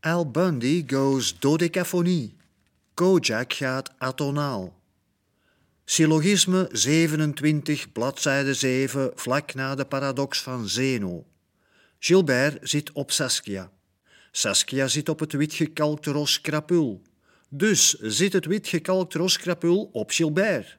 Al 0.00 0.30
Bundy 0.30 0.84
goes 0.86 1.38
dodecafonie. 1.38 2.36
Kojak 2.94 3.52
gaat 3.52 3.92
atonaal. 3.98 4.74
Syllogisme 5.84 6.68
27, 6.72 7.92
bladzijde 7.92 8.54
7, 8.54 9.12
vlak 9.14 9.54
na 9.54 9.74
de 9.74 9.84
paradox 9.84 10.42
van 10.42 10.68
Zeno. 10.68 11.26
Gilbert 11.98 12.68
zit 12.68 12.92
op 12.92 13.10
Saskia. 13.10 13.70
Saskia 14.30 14.88
zit 14.88 15.08
op 15.08 15.20
het 15.20 15.32
witgekalkte 15.32 16.10
ros 16.10 16.40
krapul. 16.40 17.02
Dus 17.48 17.92
zit 18.00 18.32
het 18.32 18.46
witgekalkte 18.46 19.18
ros 19.18 19.38
krapul 19.38 19.88
op 19.92 20.10
Gilbert. 20.10 20.78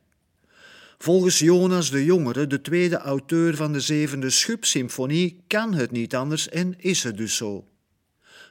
Volgens 0.97 1.39
Jonas 1.39 1.89
de 1.89 2.05
Jongere, 2.05 2.47
de 2.47 2.61
tweede 2.61 2.97
auteur 2.97 3.55
van 3.55 3.73
de 3.73 3.79
zevende 3.79 4.29
Schub-symfonie, 4.29 5.43
kan 5.47 5.73
het 5.73 5.91
niet 5.91 6.15
anders 6.15 6.49
en 6.49 6.75
is 6.77 7.03
het 7.03 7.17
dus 7.17 7.35
zo. 7.35 7.67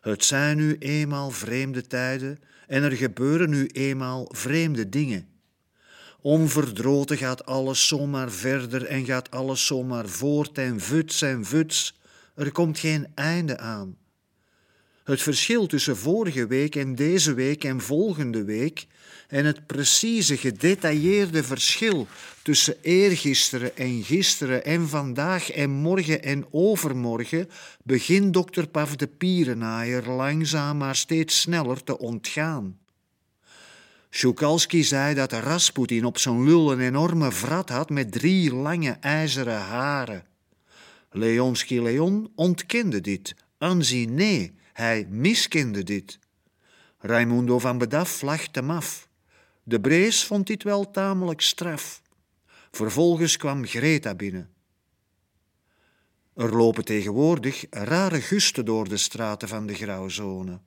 Het 0.01 0.25
zijn 0.25 0.57
nu 0.57 0.77
eenmaal 0.79 1.31
vreemde 1.31 1.87
tijden 1.87 2.39
en 2.67 2.83
er 2.83 2.93
gebeuren 2.93 3.51
nu 3.51 3.67
eenmaal 3.67 4.29
vreemde 4.33 4.89
dingen. 4.89 5.29
Onverdroten 6.21 7.17
gaat 7.17 7.47
alles 7.47 7.87
zomaar 7.87 8.31
verder 8.31 8.85
en 8.85 9.05
gaat 9.05 9.31
alles 9.31 9.67
zomaar 9.67 10.09
voort 10.09 10.59
en 10.59 10.81
vuts 10.81 11.23
en 11.23 11.45
vuts. 11.45 11.99
Er 12.35 12.53
komt 12.53 12.79
geen 12.79 13.07
einde 13.15 13.59
aan. 13.59 13.97
Het 15.07 15.23
verschil 15.23 15.67
tussen 15.67 15.97
vorige 15.97 16.47
week 16.47 16.77
en 16.77 16.95
deze 16.95 17.35
week 17.35 17.65
en 17.65 17.81
volgende 17.81 18.45
week 18.45 18.87
en 19.29 19.45
het 19.45 19.67
precieze, 19.67 20.37
gedetailleerde 20.37 21.45
verschil 21.45 22.07
tussen 22.43 22.77
eergisteren 22.83 23.77
en 23.77 24.03
gisteren 24.03 24.65
en 24.65 24.89
vandaag 24.89 25.51
en 25.51 25.71
morgen 25.71 26.23
en 26.23 26.47
overmorgen 26.51 27.49
begint 27.83 28.33
dokter 28.33 28.69
Paf 28.69 28.97
de 28.97 29.07
Pierenaaier 29.07 30.09
langzaam 30.09 30.77
maar 30.77 30.97
steeds 30.97 31.41
sneller 31.41 31.85
te 31.85 31.99
ontgaan. 31.99 32.79
Schukalski 34.11 34.85
zei 34.85 35.15
dat 35.15 35.33
Rasputin 35.33 36.05
op 36.05 36.19
zijn 36.19 36.45
lul 36.45 36.73
een 36.73 36.81
enorme 36.81 37.33
vrat 37.33 37.69
had 37.69 37.91
met 37.91 38.13
drie 38.13 38.55
lange 38.55 38.97
ijzeren 39.01 39.61
haren. 39.61 40.25
Leonski 41.11 41.83
Leon 41.83 42.31
ontkende 42.35 43.01
dit. 43.01 43.35
Anzi, 43.59 44.07
nee, 44.07 44.55
hij 44.77 45.07
miskende 45.11 45.83
dit. 45.83 46.19
Raimundo 46.99 47.59
van 47.59 47.79
Bedaf 47.79 48.23
lachte 48.23 48.59
hem 48.59 48.71
af. 48.71 49.09
De 49.63 49.81
Brees 49.81 50.25
vond 50.25 50.47
dit 50.47 50.63
wel 50.63 50.91
tamelijk 50.91 51.41
straf. 51.41 52.03
Vervolgens 52.71 53.37
kwam 53.37 53.67
Greta 53.67 54.15
binnen. 54.15 54.51
Er 56.35 56.57
lopen 56.57 56.85
tegenwoordig 56.85 57.65
rare 57.71 58.21
gusten 58.21 58.65
door 58.65 58.89
de 58.89 58.97
straten 58.97 59.49
van 59.49 59.67
de 59.67 59.75
grauwzone. 59.75 60.61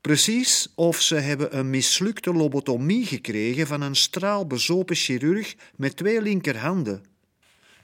Precies 0.00 0.72
of 0.74 1.00
ze 1.00 1.14
hebben 1.14 1.58
een 1.58 1.70
mislukte 1.70 2.32
lobotomie 2.32 3.06
gekregen 3.06 3.66
van 3.66 3.80
een 3.80 3.96
straalbezopen 3.96 4.96
chirurg 4.96 5.56
met 5.76 5.96
twee 5.96 6.22
linkerhanden 6.22 7.02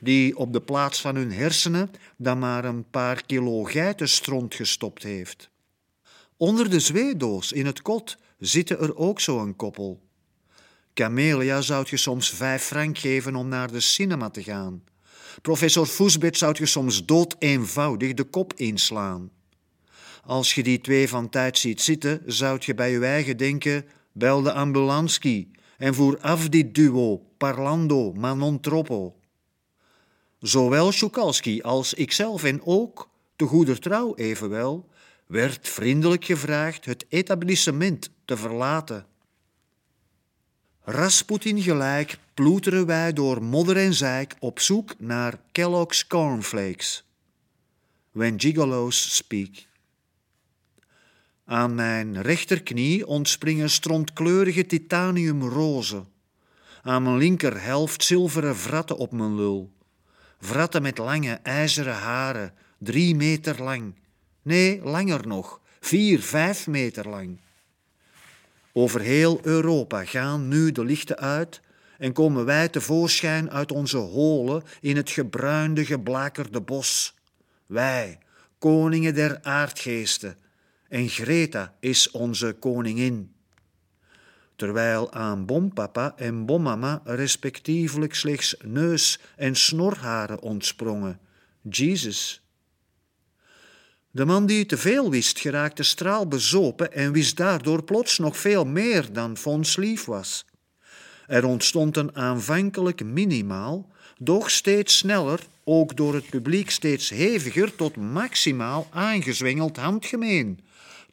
die 0.05 0.37
op 0.37 0.53
de 0.53 0.61
plaats 0.61 1.01
van 1.01 1.15
hun 1.15 1.33
hersenen 1.33 1.91
dan 2.17 2.39
maar 2.39 2.65
een 2.65 2.91
paar 2.91 3.27
kilo 3.27 3.63
geitenstront 3.65 4.55
gestopt 4.55 5.03
heeft. 5.03 5.51
Onder 6.37 6.71
de 6.71 6.81
zweedoos 6.81 7.53
in 7.53 7.67
het 7.67 7.83
kot 7.83 8.17
zitten 8.39 8.81
er 8.81 8.97
ook 8.97 9.21
zo'n 9.21 9.57
koppel. 9.57 10.03
Camelia 10.95 11.61
zou 11.61 11.87
je 11.91 11.97
soms 11.97 12.31
vijf 12.31 12.63
frank 12.63 12.99
geven 12.99 13.37
om 13.37 13.49
naar 13.49 13.73
de 13.73 13.81
cinema 13.81 14.31
te 14.31 14.43
gaan. 14.43 14.83
Professor 15.43 15.87
Foesbed 15.87 16.37
zou 16.37 16.55
je 16.59 16.67
soms 16.67 17.05
dood 17.05 17.37
eenvoudig 17.39 18.15
de 18.15 18.25
kop 18.25 18.53
inslaan. 18.57 19.31
Als 20.25 20.55
je 20.55 20.63
die 20.63 20.81
twee 20.81 21.09
van 21.09 21.29
tijd 21.29 21.59
ziet 21.59 21.81
zitten, 21.81 22.23
zou 22.27 22.59
je 22.61 22.75
bij 22.75 22.91
je 22.91 23.05
eigen 23.05 23.37
denken: 23.37 23.85
bel 24.13 24.43
de 24.43 24.53
ambulansky 24.53 25.49
en 25.79 25.95
voer 25.95 26.19
af 26.21 26.49
dit 26.49 26.75
duo, 26.75 27.23
parlando, 27.37 28.13
ma 28.13 28.35
non 28.35 28.61
troppo. 28.61 29.17
Zowel 30.45 30.93
Schukalski 30.93 31.63
als 31.63 31.95
ikzelf 31.95 32.45
en 32.45 32.61
ook, 32.65 33.09
de 33.37 33.45
goeder 33.45 33.81
trouw 33.81 34.15
evenwel, 34.15 34.89
werd 35.27 35.69
vriendelijk 35.69 36.25
gevraagd 36.25 36.85
het 36.85 37.05
etablissement 37.09 38.11
te 38.25 38.37
verlaten. 38.37 39.07
Rasputin 40.83 41.63
gelijk 41.63 42.19
ploeteren 42.35 42.87
wij 42.87 43.13
door 43.13 43.43
modder 43.43 43.77
en 43.77 43.95
zeik 43.95 44.37
op 44.39 44.61
zoek 44.61 44.95
naar 44.99 45.41
Kellogg's 45.53 46.07
cornflakes. 46.07 47.05
When 48.11 48.41
gigolo's 48.41 49.17
speak. 49.17 49.67
Aan 51.45 51.75
mijn 51.75 52.23
rechterknie 52.23 53.07
ontspringen 53.07 53.71
strontkleurige 53.71 54.67
titaniumrozen. 54.67 56.09
Aan 56.83 57.03
mijn 57.03 57.17
linkerhelft 57.17 58.05
zilveren 58.05 58.57
vratten 58.57 58.97
op 58.97 59.13
mijn 59.13 59.35
lul. 59.35 59.73
Vratten 60.45 60.83
met 60.83 60.99
lange 60.99 61.33
ijzeren 61.43 61.95
haren, 61.95 62.55
drie 62.79 63.17
meter 63.17 63.63
lang. 63.63 63.95
Nee, 64.43 64.81
langer 64.83 65.27
nog, 65.27 65.61
vier, 65.81 66.21
vijf 66.21 66.67
meter 66.67 67.09
lang. 67.09 67.39
Over 68.73 69.01
heel 69.01 69.39
Europa 69.43 70.05
gaan 70.05 70.49
nu 70.49 70.73
de 70.73 70.85
lichten 70.85 71.19
uit 71.19 71.61
en 71.99 72.13
komen 72.13 72.45
wij 72.45 72.69
tevoorschijn 72.69 73.51
uit 73.51 73.73
onze 73.73 73.97
holen 73.97 74.63
in 74.81 74.97
het 74.97 75.11
gebruinde, 75.11 75.85
geblakerde 75.85 76.61
bos. 76.61 77.15
Wij, 77.67 78.19
koningen 78.59 79.15
der 79.15 79.43
aardgeesten, 79.43 80.39
en 80.89 81.09
Greta 81.09 81.75
is 81.81 82.11
onze 82.11 82.57
koningin. 82.59 83.34
Terwijl 84.65 85.13
aan 85.13 85.47
bompapa 85.47 86.15
en 86.17 86.47
bommama 86.47 87.01
respectievelijk 87.05 88.15
slechts 88.15 88.57
neus- 88.63 89.19
en 89.37 89.55
snorharen 89.55 90.41
ontsprongen. 90.41 91.19
Jesus. 91.71 92.43
De 94.11 94.25
man 94.25 94.47
die 94.47 94.67
te 94.67 94.77
veel 94.77 95.11
wist, 95.11 95.39
geraakte 95.39 95.83
straal 95.83 96.29
bezopen 96.29 96.93
en 96.93 97.13
wist 97.13 97.37
daardoor 97.37 97.83
plots 97.83 98.19
nog 98.19 98.37
veel 98.37 98.65
meer 98.65 99.13
dan 99.13 99.37
Fons 99.37 99.77
lief 99.77 100.05
was. 100.05 100.47
Er 101.27 101.45
ontstond 101.45 101.97
een 101.97 102.17
aanvankelijk 102.17 103.05
minimaal, 103.05 103.91
doch 104.19 104.51
steeds 104.51 104.97
sneller, 104.97 105.41
ook 105.65 105.97
door 105.97 106.15
het 106.15 106.29
publiek 106.31 106.71
steeds 106.71 107.11
heviger 107.11 107.75
tot 107.75 107.97
maximaal 107.97 108.87
aangezwengeld 108.91 109.77
handgemeen. 109.77 110.61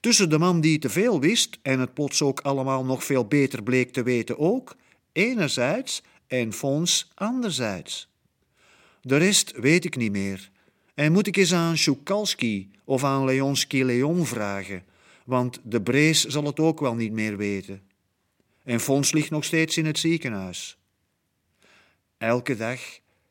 Tussen 0.01 0.29
de 0.29 0.37
man 0.37 0.61
die 0.61 0.79
te 0.79 0.89
veel 0.89 1.19
wist 1.19 1.57
en 1.61 1.79
het 1.79 1.93
plots 1.93 2.21
ook 2.21 2.39
allemaal 2.39 2.85
nog 2.85 3.03
veel 3.03 3.25
beter 3.25 3.63
bleek 3.63 3.93
te 3.93 4.03
weten 4.03 4.37
ook, 4.39 4.75
enerzijds 5.11 6.01
en 6.27 6.53
Fons 6.53 7.11
anderzijds. 7.13 8.09
De 9.01 9.17
rest 9.17 9.51
weet 9.51 9.85
ik 9.85 9.95
niet 9.95 10.11
meer. 10.11 10.49
En 10.93 11.11
moet 11.11 11.27
ik 11.27 11.35
eens 11.35 11.53
aan 11.53 11.77
Schukalski 11.77 12.71
of 12.83 13.03
aan 13.03 13.25
Leonski 13.25 13.85
Leon 13.85 14.25
vragen, 14.25 14.83
want 15.25 15.59
de 15.63 15.81
Brees 15.81 16.25
zal 16.25 16.43
het 16.43 16.59
ook 16.59 16.79
wel 16.79 16.95
niet 16.95 17.11
meer 17.11 17.37
weten. 17.37 17.81
En 18.63 18.79
Fons 18.79 19.11
ligt 19.11 19.29
nog 19.29 19.43
steeds 19.43 19.77
in 19.77 19.85
het 19.85 19.99
ziekenhuis. 19.99 20.77
Elke 22.17 22.55
dag, 22.55 22.79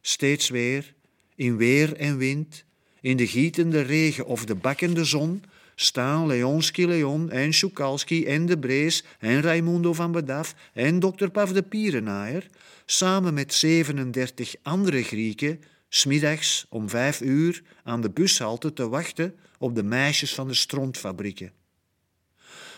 steeds 0.00 0.48
weer, 0.48 0.94
in 1.34 1.56
weer 1.56 1.96
en 1.96 2.16
wind, 2.16 2.64
in 3.00 3.16
de 3.16 3.26
gietende 3.26 3.80
regen 3.80 4.26
of 4.26 4.44
de 4.44 4.54
bakkende 4.54 5.04
zon, 5.04 5.42
staan 5.82 6.26
Leonski 6.26 6.86
Leon 6.86 7.30
en 7.30 7.52
Schukalski 7.52 8.26
en 8.26 8.46
de 8.46 8.58
Brees 8.58 9.04
en 9.18 9.40
Raimundo 9.40 9.92
van 9.92 10.12
Bedaf 10.12 10.54
en 10.72 10.98
dokter 10.98 11.30
Paf 11.30 11.52
de 11.52 11.62
Pierenaaier, 11.62 12.46
samen 12.86 13.34
met 13.34 13.54
37 13.54 14.54
andere 14.62 15.02
Grieken, 15.02 15.60
smiddags 15.88 16.66
om 16.68 16.88
vijf 16.88 17.20
uur 17.20 17.62
aan 17.84 18.00
de 18.00 18.10
bushalte 18.10 18.72
te 18.72 18.88
wachten 18.88 19.34
op 19.58 19.74
de 19.74 19.82
meisjes 19.82 20.34
van 20.34 20.48
de 20.48 20.54
strontfabrieken. 20.54 21.52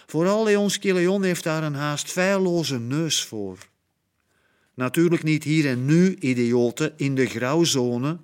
Vooral 0.07 0.45
Leonski 0.45 0.93
Leon 0.93 1.23
heeft 1.23 1.45
daar 1.45 1.63
een 1.63 1.75
haast 1.75 2.11
feilloze 2.11 2.79
neus 2.79 3.25
voor. 3.25 3.59
Natuurlijk 4.75 5.23
niet 5.23 5.45
hier 5.45 5.69
en 5.69 5.85
nu, 5.85 6.17
idioten, 6.19 6.93
in 6.97 7.15
de 7.15 7.27
grauwzone, 7.27 8.19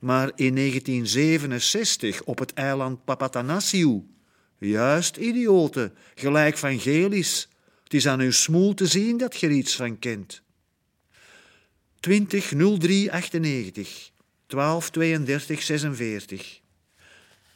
maar 0.00 0.32
in 0.34 0.54
1967 0.54 2.22
op 2.22 2.38
het 2.38 2.52
eiland 2.52 3.04
Papatanasiu. 3.04 4.14
Juist, 4.58 5.16
idioten, 5.16 5.94
gelijk 6.14 6.58
van 6.58 6.78
Gelis. 6.78 7.48
Het 7.84 7.94
is 7.94 8.08
aan 8.08 8.20
uw 8.20 8.30
smoel 8.30 8.74
te 8.74 8.86
zien 8.86 9.16
dat 9.16 9.40
je 9.40 9.46
er 9.46 9.52
iets 9.52 9.76
van 9.76 9.98
kent. 9.98 10.42
20 12.00 12.52
03 12.78 13.12
98 13.12 14.10
12 14.46 14.90
32 14.90 15.62
46 15.62 16.60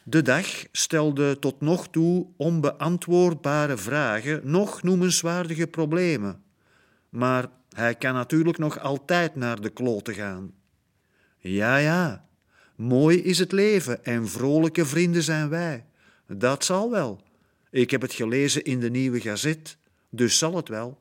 de 0.03 0.21
dag 0.21 0.45
stelde 0.71 1.39
tot 1.39 1.61
nog 1.61 1.87
toe 1.87 2.27
onbeantwoordbare 2.37 3.77
vragen, 3.77 4.41
nog 4.43 4.83
noemenswaardige 4.83 5.67
problemen. 5.67 6.43
Maar 7.09 7.49
hij 7.75 7.95
kan 7.95 8.13
natuurlijk 8.13 8.57
nog 8.57 8.79
altijd 8.79 9.35
naar 9.35 9.61
de 9.61 9.69
kloten 9.69 10.13
gaan. 10.13 10.53
Ja, 11.37 11.77
ja, 11.77 12.25
mooi 12.75 13.23
is 13.23 13.39
het 13.39 13.51
leven 13.51 14.05
en 14.05 14.27
vrolijke 14.27 14.85
vrienden 14.85 15.23
zijn 15.23 15.49
wij. 15.49 15.85
Dat 16.37 16.65
zal 16.65 16.91
wel. 16.91 17.21
Ik 17.69 17.91
heb 17.91 18.01
het 18.01 18.13
gelezen 18.13 18.63
in 18.63 18.79
de 18.79 18.89
Nieuwe 18.89 19.21
Gazet, 19.21 19.77
dus 20.09 20.37
zal 20.37 20.55
het 20.55 20.67
wel. 20.67 20.99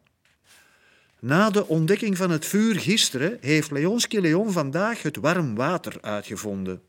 Na 1.19 1.51
de 1.51 1.67
ontdekking 1.67 2.17
van 2.17 2.31
het 2.31 2.47
vuur 2.47 2.81
gisteren 2.81 3.39
heeft 3.41 3.71
Leonski 3.71 4.21
Leon 4.21 4.53
vandaag 4.53 5.03
het 5.03 5.17
warm 5.17 5.55
water 5.55 5.99
uitgevonden. 6.01 6.83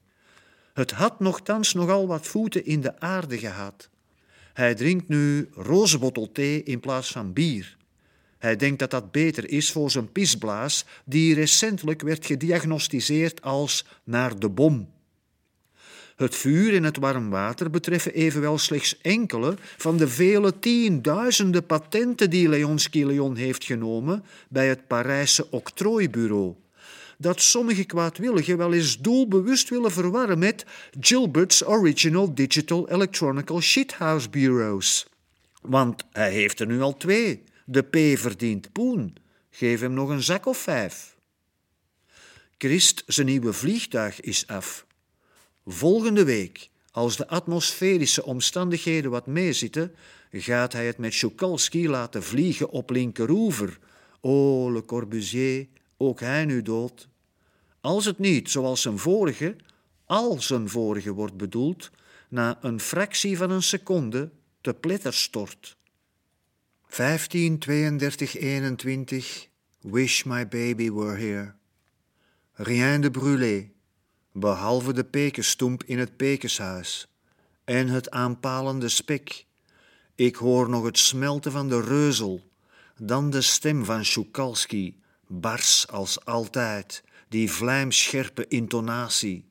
Het 0.73 0.91
had 0.91 1.19
nogthans 1.19 1.73
nogal 1.73 2.07
wat 2.07 2.27
voeten 2.27 2.65
in 2.65 2.81
de 2.81 2.99
aarde 2.99 3.37
gehad. 3.37 3.89
Hij 4.53 4.75
drinkt 4.75 5.07
nu 5.07 5.49
rozenbottel 5.53 6.31
thee 6.31 6.63
in 6.63 6.79
plaats 6.79 7.11
van 7.11 7.33
bier. 7.33 7.77
Hij 8.37 8.55
denkt 8.55 8.79
dat 8.79 8.91
dat 8.91 9.11
beter 9.11 9.49
is 9.49 9.71
voor 9.71 9.91
zijn 9.91 10.11
pisblaas, 10.11 10.85
die 11.05 11.33
recentelijk 11.33 12.01
werd 12.01 12.25
gediagnosticeerd 12.25 13.41
als 13.41 13.85
naar 14.03 14.39
de 14.39 14.49
bom. 14.49 14.89
Het 16.21 16.35
vuur 16.35 16.75
en 16.75 16.83
het 16.83 16.97
warm 16.97 17.29
water 17.29 17.69
betreffen 17.69 18.13
evenwel 18.13 18.57
slechts 18.57 18.97
enkele 19.01 19.55
van 19.77 19.97
de 19.97 20.07
vele 20.07 20.59
tienduizenden 20.59 21.65
patenten 21.65 22.29
die 22.29 22.49
Leonski 22.49 23.05
Leon 23.05 23.35
heeft 23.35 23.63
genomen 23.63 24.23
bij 24.49 24.67
het 24.67 24.87
Parijse 24.87 25.47
octrooibureau 25.49 26.55
dat 27.17 27.41
sommige 27.41 27.83
kwaadwilligen 27.83 28.57
wel 28.57 28.73
eens 28.73 28.99
doelbewust 28.99 29.69
willen 29.69 29.91
verwarren 29.91 30.39
met 30.39 30.65
Gilbert's 30.99 31.61
Original 31.65 32.33
Digital 32.35 32.89
Electronical 32.89 33.61
Shithouse 33.61 34.29
Bureaus. 34.29 35.07
Want 35.61 36.03
hij 36.11 36.31
heeft 36.31 36.59
er 36.59 36.67
nu 36.67 36.81
al 36.81 36.97
twee. 36.97 37.43
De 37.65 37.81
P 37.81 38.19
verdient 38.19 38.71
poen. 38.71 39.15
Geef 39.49 39.79
hem 39.79 39.93
nog 39.93 40.09
een 40.09 40.23
zak 40.23 40.45
of 40.45 40.57
vijf. 40.57 41.15
Christ 42.57 43.03
zijn 43.07 43.27
nieuwe 43.27 43.53
vliegtuig 43.53 44.21
is 44.21 44.47
af. 44.47 44.85
Volgende 45.65 46.23
week, 46.23 46.69
als 46.91 47.17
de 47.17 47.27
atmosferische 47.27 48.25
omstandigheden 48.25 49.11
wat 49.11 49.27
meezitten, 49.27 49.95
gaat 50.31 50.73
hij 50.73 50.85
het 50.85 50.97
met 50.97 51.13
Schukalski 51.13 51.89
laten 51.89 52.23
vliegen 52.23 52.69
op 52.69 52.89
linkeroever. 52.89 53.79
Oh, 54.19 54.73
Le 54.73 54.85
Corbusier, 54.85 55.67
ook 55.97 56.19
hij 56.19 56.45
nu 56.45 56.61
dood. 56.61 57.07
Als 57.81 58.05
het 58.05 58.19
niet, 58.19 58.49
zoals 58.49 58.81
zijn 58.81 58.97
vorige, 58.97 59.55
al 60.05 60.41
zijn 60.41 60.69
vorige 60.69 61.11
wordt 61.11 61.37
bedoeld, 61.37 61.91
na 62.29 62.57
een 62.61 62.79
fractie 62.79 63.37
van 63.37 63.51
een 63.51 63.63
seconde 63.63 64.31
te 64.61 64.73
pletter 64.73 65.13
stort. 65.13 65.77
15, 66.87 67.59
32, 67.59 68.37
21 68.37 69.47
Wish 69.81 70.23
my 70.23 70.47
baby 70.47 70.91
were 70.91 71.17
here. 71.17 71.53
Rien 72.53 73.01
de 73.01 73.11
brûlé, 73.11 73.71
behalve 74.31 74.93
de 74.93 75.03
pekenstomp 75.03 75.83
in 75.83 75.99
het 75.99 76.17
pekenshuis 76.17 77.07
en 77.63 77.87
het 77.87 78.11
aanpalende 78.11 78.89
spek. 78.89 79.45
Ik 80.15 80.35
hoor 80.35 80.69
nog 80.69 80.85
het 80.85 80.97
smelten 80.97 81.51
van 81.51 81.69
de 81.69 81.81
reuzel, 81.81 82.49
dan 82.97 83.29
de 83.29 83.41
stem 83.41 83.85
van 83.85 84.05
Schukalski, 84.05 85.01
bars 85.27 85.87
als 85.87 86.25
altijd, 86.25 87.03
die 87.27 87.51
vlijmscherpe 87.51 88.47
intonatie. 88.47 89.49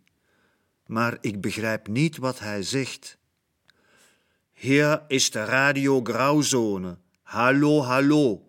Maar 0.86 1.18
ik 1.20 1.40
begrijp 1.40 1.88
niet 1.88 2.16
wat 2.16 2.38
hij 2.38 2.62
zegt. 2.62 3.18
Hier 4.52 5.04
is 5.08 5.30
de 5.30 5.44
radio 5.44 6.00
Grauzone. 6.02 6.98
Hallo, 7.22 7.82
hallo. 7.82 8.48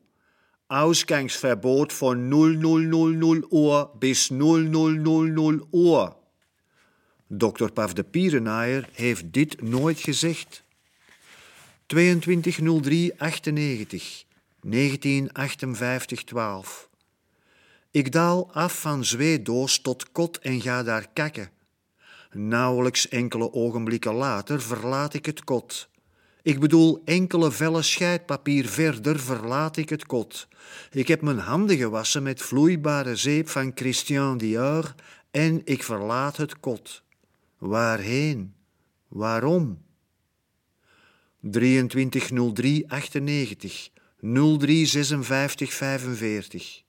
Ausgangsverbot 0.67 1.94
von 1.94 2.28
0000 2.28 3.46
Uhr 3.54 3.89
bis 4.00 4.30
0000 4.30 5.63
Uhr. 5.72 6.20
Dr. 7.34 7.72
Paf 7.74 7.94
de 7.94 8.04
Pierenaaier 8.04 8.89
heeft 8.94 9.34
dit 9.34 9.62
nooit 9.62 10.00
gezegd. 10.00 10.63
2203 11.86 13.20
98 13.20 14.24
1958 14.62 16.24
12 16.24 16.89
Ik 17.91 18.12
daal 18.12 18.54
af 18.54 18.80
van 18.80 19.06
zweedoos 19.06 19.82
tot 19.82 20.12
kot 20.12 20.38
en 20.38 20.62
ga 20.62 20.84
daar 20.84 21.08
kakken. 21.13 21.50
Nauwelijks 22.32 23.08
enkele 23.08 23.54
ogenblikken 23.54 24.13
later 24.13 24.62
verlaat 24.62 25.13
ik 25.13 25.26
het 25.26 25.44
kot. 25.44 25.89
Ik 26.41 26.60
bedoel, 26.60 27.02
enkele 27.06 27.52
vellen 27.52 27.84
scheidpapier 27.84 28.67
verder 28.67 29.20
verlaat 29.20 29.78
ik 29.78 29.89
het 29.89 30.06
kot. 30.06 30.48
Ik 30.91 31.08
heb 31.08 31.22
mijn 31.22 31.39
handen 31.39 31.78
gewassen 31.78 32.24
met 32.24 32.41
vloeibare 32.41 33.15
zeep 33.15 33.50
van 33.50 33.72
Christian 33.76 34.38
Dior 34.38 34.96
en 35.32 35.62
ik 35.63 35.84
verlaat 35.84 36.38
het 36.38 36.60
kot. 36.60 37.04
Waarheen? 37.62 38.54
Waarom? 39.08 39.82
230398 41.52 43.89
035645 44.19 46.84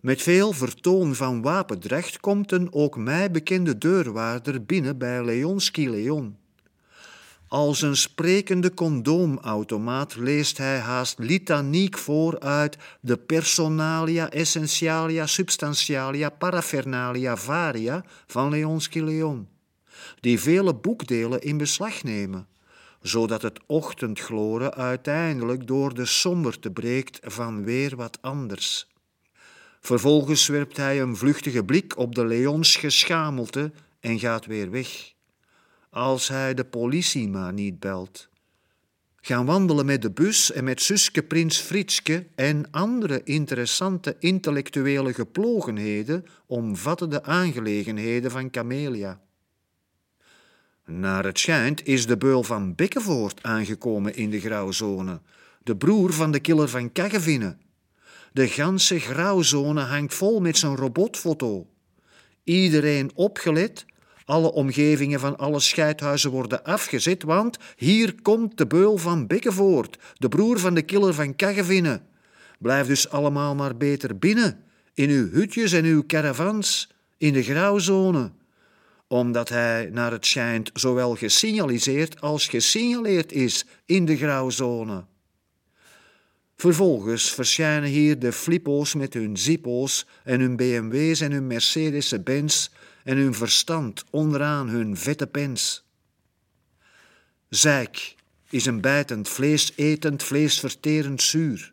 Met 0.00 0.22
veel 0.22 0.52
vertoon 0.52 1.14
van 1.14 1.42
wapendracht 1.42 2.20
komt 2.20 2.52
een 2.52 2.72
ook 2.72 2.96
mij 2.96 3.30
bekende 3.30 3.78
deurwaarder 3.78 4.64
binnen 4.64 4.98
bij 4.98 5.24
Leonski 5.24 5.90
Leon. 5.90 6.36
Als 7.48 7.82
een 7.82 7.96
sprekende 7.96 8.74
condoomautomaat 8.74 10.16
leest 10.16 10.58
hij 10.58 10.78
haast 10.78 11.18
litaniek 11.18 11.98
voor 11.98 12.40
uit 12.40 12.76
de 13.00 13.16
personalia, 13.16 14.30
essentialia, 14.30 15.26
substantialia, 15.26 16.30
paraphernalia, 16.30 17.36
varia 17.36 18.04
van 18.26 18.50
Leonski 18.50 19.04
Leon, 19.04 19.48
die 20.20 20.40
vele 20.40 20.74
boekdelen 20.74 21.40
in 21.40 21.56
beslag 21.56 22.02
nemen, 22.02 22.48
zodat 23.02 23.42
het 23.42 23.60
ochtendgloren 23.66 24.74
uiteindelijk 24.74 25.66
door 25.66 25.94
de 25.94 26.06
somberte 26.06 26.70
breekt 26.70 27.18
van 27.22 27.64
weer 27.64 27.96
wat 27.96 28.18
anders. 28.20 28.86
Vervolgens 29.80 30.46
werpt 30.46 30.76
hij 30.76 31.00
een 31.00 31.16
vluchtige 31.16 31.64
blik 31.64 31.96
op 31.96 32.14
de 32.14 32.26
Leons 32.26 32.76
geschamelte 32.76 33.72
en 34.00 34.18
gaat 34.18 34.46
weer 34.46 34.70
weg 34.70 35.16
als 35.90 36.28
hij 36.28 36.54
de 36.54 36.64
politie 36.64 37.28
maar 37.28 37.52
niet 37.52 37.80
belt. 37.80 38.28
Gaan 39.20 39.46
wandelen 39.46 39.86
met 39.86 40.02
de 40.02 40.10
bus 40.10 40.52
en 40.52 40.64
met 40.64 40.82
Suske 40.82 41.22
Prins 41.22 41.58
Fritske 41.58 42.26
en 42.34 42.70
andere 42.70 43.20
interessante 43.24 44.16
intellectuele 44.18 45.14
geplogenheden 45.14 46.26
omvatten 46.46 47.10
de 47.10 47.22
aangelegenheden 47.22 48.30
van 48.30 48.50
Camelia. 48.50 49.20
Naar 50.90 51.24
het 51.24 51.38
schijnt 51.38 51.86
is 51.86 52.06
de 52.06 52.16
beul 52.16 52.42
van 52.42 52.74
Bekkevoort 52.74 53.42
aangekomen 53.42 54.16
in 54.16 54.30
de 54.30 54.40
grauwzone, 54.40 55.20
de 55.62 55.76
broer 55.76 56.12
van 56.12 56.30
de 56.30 56.40
killer 56.40 56.68
van 56.68 56.92
Kaggevinnen. 56.92 57.60
De 58.32 58.48
ganse 58.48 58.98
grauwzone 58.98 59.80
hangt 59.80 60.14
vol 60.14 60.40
met 60.40 60.56
zijn 60.56 60.76
robotfoto. 60.76 61.66
Iedereen 62.44 63.10
opgelet 63.14 63.86
alle 64.24 64.52
omgevingen 64.52 65.20
van 65.20 65.36
alle 65.38 65.60
scheidhuizen 65.60 66.30
worden 66.30 66.64
afgezet, 66.64 67.22
want 67.22 67.58
hier 67.76 68.14
komt 68.22 68.58
de 68.58 68.66
beul 68.66 68.96
van 68.96 69.26
Bekkevoort, 69.26 69.98
de 70.14 70.28
broer 70.28 70.58
van 70.58 70.74
de 70.74 70.82
killer 70.82 71.14
van 71.14 71.36
Kaggevinnen. 71.36 72.02
Blijf 72.58 72.86
dus 72.86 73.10
allemaal 73.10 73.54
maar 73.54 73.76
beter 73.76 74.18
binnen, 74.18 74.64
in 74.94 75.10
uw 75.10 75.30
hutjes 75.30 75.72
en 75.72 75.84
uw 75.84 76.06
caravans, 76.06 76.90
in 77.16 77.32
de 77.32 77.42
grauwzone 77.42 78.30
omdat 79.08 79.48
hij, 79.48 79.88
naar 79.92 80.12
het 80.12 80.26
schijnt, 80.26 80.70
zowel 80.74 81.14
gesignaliseerd 81.14 82.20
als 82.20 82.48
gesignaleerd 82.48 83.32
is 83.32 83.64
in 83.86 84.04
de 84.04 84.16
grauwzone. 84.16 85.04
Vervolgens 86.56 87.32
verschijnen 87.32 87.88
hier 87.88 88.18
de 88.18 88.32
flippo's 88.32 88.94
met 88.94 89.14
hun 89.14 89.36
zippo's 89.36 90.06
en 90.24 90.40
hun 90.40 90.56
BMW's 90.56 91.20
en 91.20 91.32
hun 91.32 91.46
Mercedes-Benz 91.46 92.68
en 93.04 93.16
hun 93.16 93.34
verstand 93.34 94.04
onderaan 94.10 94.68
hun 94.68 94.96
vette 94.96 95.26
pens. 95.26 95.86
Zijk 97.48 98.14
is 98.50 98.66
een 98.66 98.80
bijtend, 98.80 99.28
vleesetend, 99.28 100.22
vleesverterend 100.22 101.22
zuur. 101.22 101.72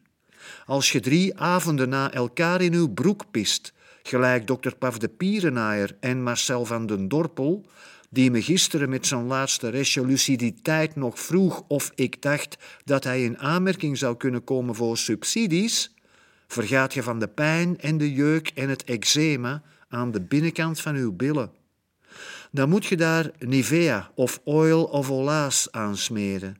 Als 0.66 0.92
je 0.92 1.00
drie 1.00 1.38
avonden 1.38 1.90
na 1.90 2.12
elkaar 2.12 2.62
in 2.62 2.74
uw 2.74 2.94
broek 2.94 3.32
pist, 3.32 3.74
gelijk 4.08 4.48
dokter 4.48 4.76
Paf 4.76 4.98
de 4.98 5.08
Pierenaaier 5.08 5.98
en 6.00 6.24
Marcel 6.24 6.66
van 6.66 6.86
den 6.86 7.08
Dorpel, 7.08 7.66
die 8.10 8.32
me 8.32 8.42
gisteren 8.42 8.90
met 8.90 9.08
zijn 9.08 9.26
laatste 9.26 9.70
restje 9.70 10.06
luciditeit 10.06 10.96
nog 10.96 11.20
vroeg 11.20 11.64
of 11.68 11.92
ik 11.96 12.22
dacht 12.22 12.58
dat 12.84 13.04
hij 13.04 13.24
in 13.24 13.38
aanmerking 13.38 13.98
zou 13.98 14.18
kunnen 14.18 14.44
komen 14.44 14.76
voor 14.76 14.98
subsidies, 14.98 15.94
vergaat 16.48 16.94
je 16.94 17.04
van 17.04 17.20
de 17.20 17.28
pijn 17.28 17.80
en 17.80 17.98
de 17.98 18.14
jeuk 18.14 18.52
en 18.56 18.70
het 18.70 18.84
eczema 18.84 19.62
aan 19.88 20.12
de 20.12 20.22
binnenkant 20.22 20.82
van 20.82 20.96
uw 20.96 21.12
billen. 21.12 21.52
Dan 22.52 22.70
moet 22.70 22.86
je 22.86 22.98
daar 22.98 23.32
Nivea 23.40 24.12
of 24.16 24.42
Oil 24.44 24.84
of 24.84 25.12
Olaas 25.12 25.72
aansmeren. 25.72 26.58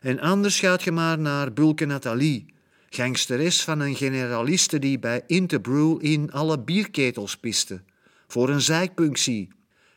En 0.00 0.20
anders 0.20 0.58
gaat 0.58 0.82
je 0.82 0.92
maar 0.92 1.18
naar 1.18 1.52
Bulke 1.52 1.84
Nathalie, 1.84 2.54
gangsteres 2.96 3.62
van 3.62 3.80
een 3.80 3.96
generaliste 3.96 4.78
die 4.78 4.98
bij 4.98 5.22
Interbrew 5.26 5.98
in 6.00 6.32
alle 6.32 6.58
bierketels 6.58 7.36
piste, 7.36 7.82
voor 8.26 8.48
een 8.48 8.60
zijkpunctie, 8.60 9.48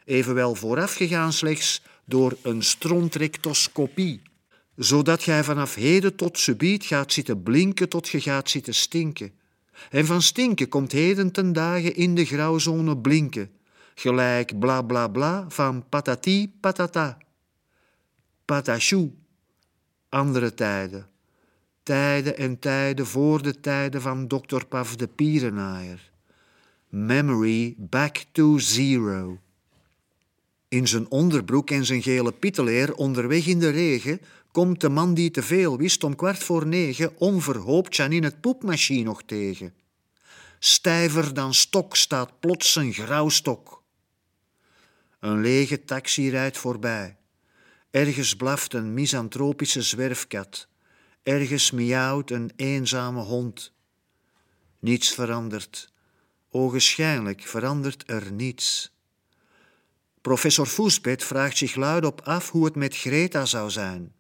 evenwel 0.05 0.55
voorafgegaan 0.55 1.33
slechts 1.33 1.81
door 2.05 2.37
een 2.41 2.61
strontrectoscopie, 2.61 4.21
zodat 4.75 5.23
gij 5.23 5.43
vanaf 5.43 5.75
heden 5.75 6.15
tot 6.15 6.39
subiet 6.39 6.85
gaat 6.85 7.13
zitten 7.13 7.43
blinken 7.43 7.89
tot 7.89 8.07
je 8.09 8.21
gaat 8.21 8.49
zitten 8.49 8.73
stinken. 8.73 9.31
En 9.89 10.05
van 10.05 10.21
stinken 10.21 10.69
komt 10.69 10.91
heden 10.91 11.31
ten 11.31 11.53
dagen 11.53 11.95
in 11.95 12.15
de 12.15 12.25
grauwzone 12.25 12.97
blinken, 12.97 13.51
gelijk 13.95 14.59
bla 14.59 14.81
bla 14.81 15.07
bla 15.07 15.45
van 15.47 15.89
patati 15.89 16.51
patata. 16.59 17.17
Patachou, 18.45 19.11
andere 20.09 20.53
tijden. 20.53 21.08
Tijden 21.89 22.37
en 22.37 22.59
tijden 22.59 23.07
voor 23.07 23.41
de 23.41 23.59
tijden 23.59 24.01
van 24.01 24.27
dokter 24.27 24.65
Paf 24.65 24.95
de 24.95 25.07
Pierenaaier. 25.07 26.11
Memory 26.89 27.75
back 27.77 28.23
to 28.31 28.57
zero. 28.57 29.39
In 30.67 30.87
zijn 30.87 31.11
onderbroek 31.11 31.69
en 31.69 31.85
zijn 31.85 32.01
gele 32.01 32.31
pieteleer 32.31 32.93
onderweg 32.93 33.45
in 33.45 33.59
de 33.59 33.69
regen 33.69 34.21
komt 34.51 34.81
de 34.81 34.89
man 34.89 35.13
die 35.13 35.31
te 35.31 35.43
veel 35.43 35.77
wist 35.77 36.03
om 36.03 36.15
kwart 36.15 36.43
voor 36.43 36.67
negen 36.67 37.17
onverhoopt 37.17 37.95
Janine 37.95 38.25
het 38.25 38.41
poepmachine 38.41 39.03
nog 39.03 39.23
tegen. 39.23 39.73
Stijver 40.59 41.33
dan 41.33 41.53
stok 41.53 41.95
staat 41.95 42.39
plots 42.39 42.75
een 42.75 42.93
grauwstok. 42.93 43.83
Een 45.19 45.41
lege 45.41 45.83
taxi 45.83 46.29
rijdt 46.29 46.57
voorbij. 46.57 47.17
Ergens 47.91 48.35
blaft 48.35 48.73
een 48.73 48.93
misantropische 48.93 49.81
zwerfkat. 49.81 50.68
Ergens 51.29 51.71
miauwt 51.71 52.31
een 52.31 52.51
eenzame 52.55 53.21
hond. 53.21 53.73
Niets 54.79 55.11
verandert. 55.11 55.91
Ogenschijnlijk 56.49 57.41
verandert 57.41 58.03
er 58.05 58.31
niets. 58.31 58.95
Professor 60.21 60.65
Foesbed 60.65 61.23
vraagt 61.23 61.57
zich 61.57 61.75
luidop 61.75 62.21
af 62.21 62.49
hoe 62.49 62.65
het 62.65 62.75
met 62.75 62.97
Greta 62.97 63.45
zou 63.45 63.69
zijn. 63.69 64.13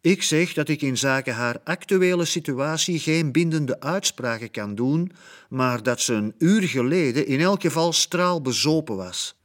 Ik 0.00 0.22
zeg 0.22 0.52
dat 0.52 0.68
ik 0.68 0.82
in 0.82 0.98
zaken 0.98 1.34
haar 1.34 1.60
actuele 1.64 2.24
situatie 2.24 2.98
geen 2.98 3.32
bindende 3.32 3.80
uitspraken 3.80 4.50
kan 4.50 4.74
doen, 4.74 5.12
maar 5.48 5.82
dat 5.82 6.00
ze 6.00 6.12
een 6.12 6.34
uur 6.38 6.62
geleden 6.62 7.26
in 7.26 7.40
elk 7.40 7.60
geval 7.60 7.92
straalbezopen 7.92 8.96
was. 8.96 9.41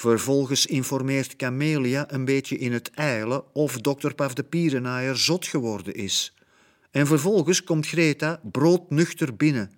Vervolgens 0.00 0.66
informeert 0.66 1.36
Camelia 1.36 2.12
een 2.12 2.24
beetje 2.24 2.58
in 2.58 2.72
het 2.72 2.90
eilen 2.90 3.54
of 3.54 3.80
dokter 3.80 4.14
Paf 4.14 4.34
de 4.34 4.42
Pierenaaier 4.42 5.16
zot 5.16 5.46
geworden 5.46 5.94
is. 5.94 6.34
En 6.90 7.06
vervolgens 7.06 7.64
komt 7.64 7.86
Greta 7.86 8.40
broodnuchter 8.42 9.36
binnen. 9.36 9.72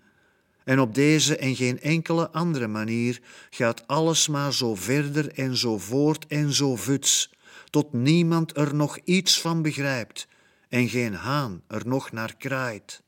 En 0.65 0.81
op 0.81 0.95
deze 0.95 1.37
en 1.37 1.57
geen 1.57 1.81
enkele 1.81 2.31
andere 2.31 2.67
manier 2.67 3.21
gaat 3.51 3.87
alles 3.87 4.29
maar 4.29 4.53
zo 4.53 4.75
verder 4.75 5.33
en 5.33 5.57
zo 5.57 5.79
voort 5.79 6.27
en 6.27 6.53
zo 6.53 6.77
vuts 6.77 7.33
tot 7.71 7.93
niemand 7.93 8.57
er 8.57 8.75
nog 8.75 8.99
iets 9.05 9.41
van 9.41 9.63
begrijpt 9.63 10.29
en 10.69 10.89
geen 10.89 11.15
haan 11.15 11.63
er 11.67 11.83
nog 11.87 12.13
naar 12.13 12.37
kraait. 12.37 13.03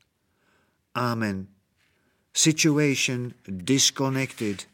Amen. 0.91 1.49
Situation 2.31 3.33
disconnected. 3.51 4.71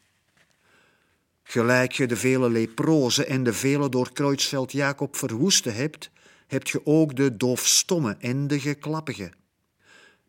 Gelijk 1.52 1.92
je 1.92 2.08
de 2.08 2.16
vele 2.16 2.50
leprozen 2.50 3.28
en 3.28 3.44
de 3.44 3.54
vele 3.54 3.90
door 3.90 4.12
Kreutzveld 4.14 4.72
Jacob 4.72 5.16
verwoeste 5.16 5.70
hebt, 5.70 6.10
hebt 6.48 6.70
je 6.70 6.86
ook 6.86 7.16
de 7.16 7.38
doofstomme 7.38 8.16
en 8.20 8.48
de 8.48 8.60
geklappige. 8.60 9.32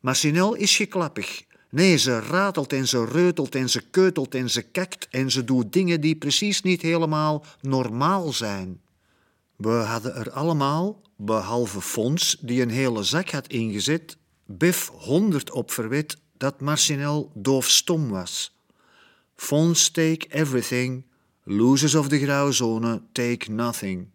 Marcinel 0.01 0.55
is 0.55 0.77
geklappig. 0.77 1.45
Nee, 1.71 1.97
ze 1.97 2.21
ratelt 2.21 2.73
en 2.73 2.89
ze 2.89 3.05
reutelt 3.05 3.55
en 3.55 3.71
ze 3.71 3.81
keutelt 3.81 4.35
en 4.35 4.51
ze 4.51 4.63
kakt 4.63 5.09
en 5.11 5.31
ze 5.31 5.45
doet 5.45 5.73
dingen 5.73 6.01
die 6.01 6.17
precies 6.17 6.63
niet 6.63 6.83
helemaal 6.83 7.45
normaal 7.61 8.33
zijn. 8.33 8.81
We 9.57 9.71
hadden 9.71 10.15
er 10.15 10.31
allemaal, 10.31 11.03
behalve 11.17 11.81
Fons, 11.81 12.37
die 12.41 12.63
een 12.63 12.71
hele 12.71 13.03
zak 13.03 13.31
had 13.31 13.47
ingezet, 13.47 14.17
Biff 14.47 14.89
honderd 14.89 15.51
op 15.51 15.71
verwet 15.71 16.17
dat 16.37 16.61
Marcinel 16.61 17.31
doofstom 17.35 18.09
was. 18.09 18.59
Fons 19.37 19.91
take 19.91 20.27
everything, 20.29 21.09
losers 21.45 21.95
of 21.95 22.09
de 22.09 22.19
grauwzone 22.19 23.03
take 23.13 23.51
nothing. 23.51 24.09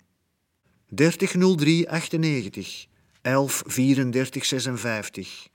300398, 0.90 2.88
113456. 3.22 5.48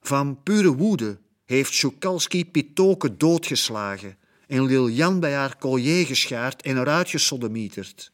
Van 0.00 0.42
pure 0.42 0.74
woede 0.74 1.18
heeft 1.44 1.74
Schukalski 1.74 2.50
Pitoke 2.50 3.16
doodgeslagen 3.16 4.16
en 4.46 4.64
Liljan 4.64 5.20
bij 5.20 5.34
haar 5.34 5.58
collier 5.58 6.06
geschaard 6.06 6.62
en 6.62 6.78
eruit 6.78 7.08
gesodemieterd. 7.08 8.10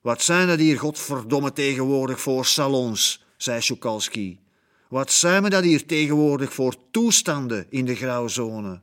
Wat 0.00 0.22
zijn 0.22 0.46
dat 0.46 0.58
hier 0.58 0.78
godverdomme 0.78 1.52
tegenwoordig 1.52 2.20
voor 2.20 2.44
salons, 2.44 3.24
zei 3.36 3.60
Schukalski. 3.60 4.40
Wat 4.88 5.12
zijn 5.12 5.42
we 5.42 5.48
dat 5.48 5.62
hier 5.62 5.86
tegenwoordig 5.86 6.52
voor 6.52 6.74
toestanden 6.90 7.66
in 7.68 7.84
de 7.84 7.94
grauwzone? 7.94 8.80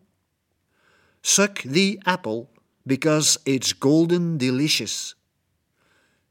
Suck 1.22 1.64
the 1.72 1.96
apple 2.00 2.48
because 2.84 3.40
it's 3.44 3.76
golden 3.80 4.38
delicious. 4.38 5.16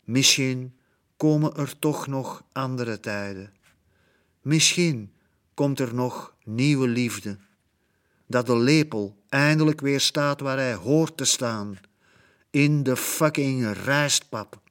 Misschien 0.04 0.76
komen 1.16 1.54
er 1.56 1.78
toch 1.78 2.06
nog 2.06 2.44
andere 2.52 3.00
tijden. 3.00 3.52
Misschien 4.40 5.12
komt 5.54 5.78
er 5.78 5.94
nog 5.94 6.34
nieuwe 6.44 6.88
liefde. 6.88 7.38
Dat 8.26 8.46
de 8.46 8.56
lepel 8.56 9.16
eindelijk 9.28 9.80
weer 9.80 10.00
staat 10.00 10.40
waar 10.40 10.56
hij 10.56 10.74
hoort 10.74 11.16
te 11.16 11.24
staan. 11.24 11.78
In 12.50 12.82
de 12.82 12.96
fucking 12.96 13.72
rijstpap. 13.72 14.61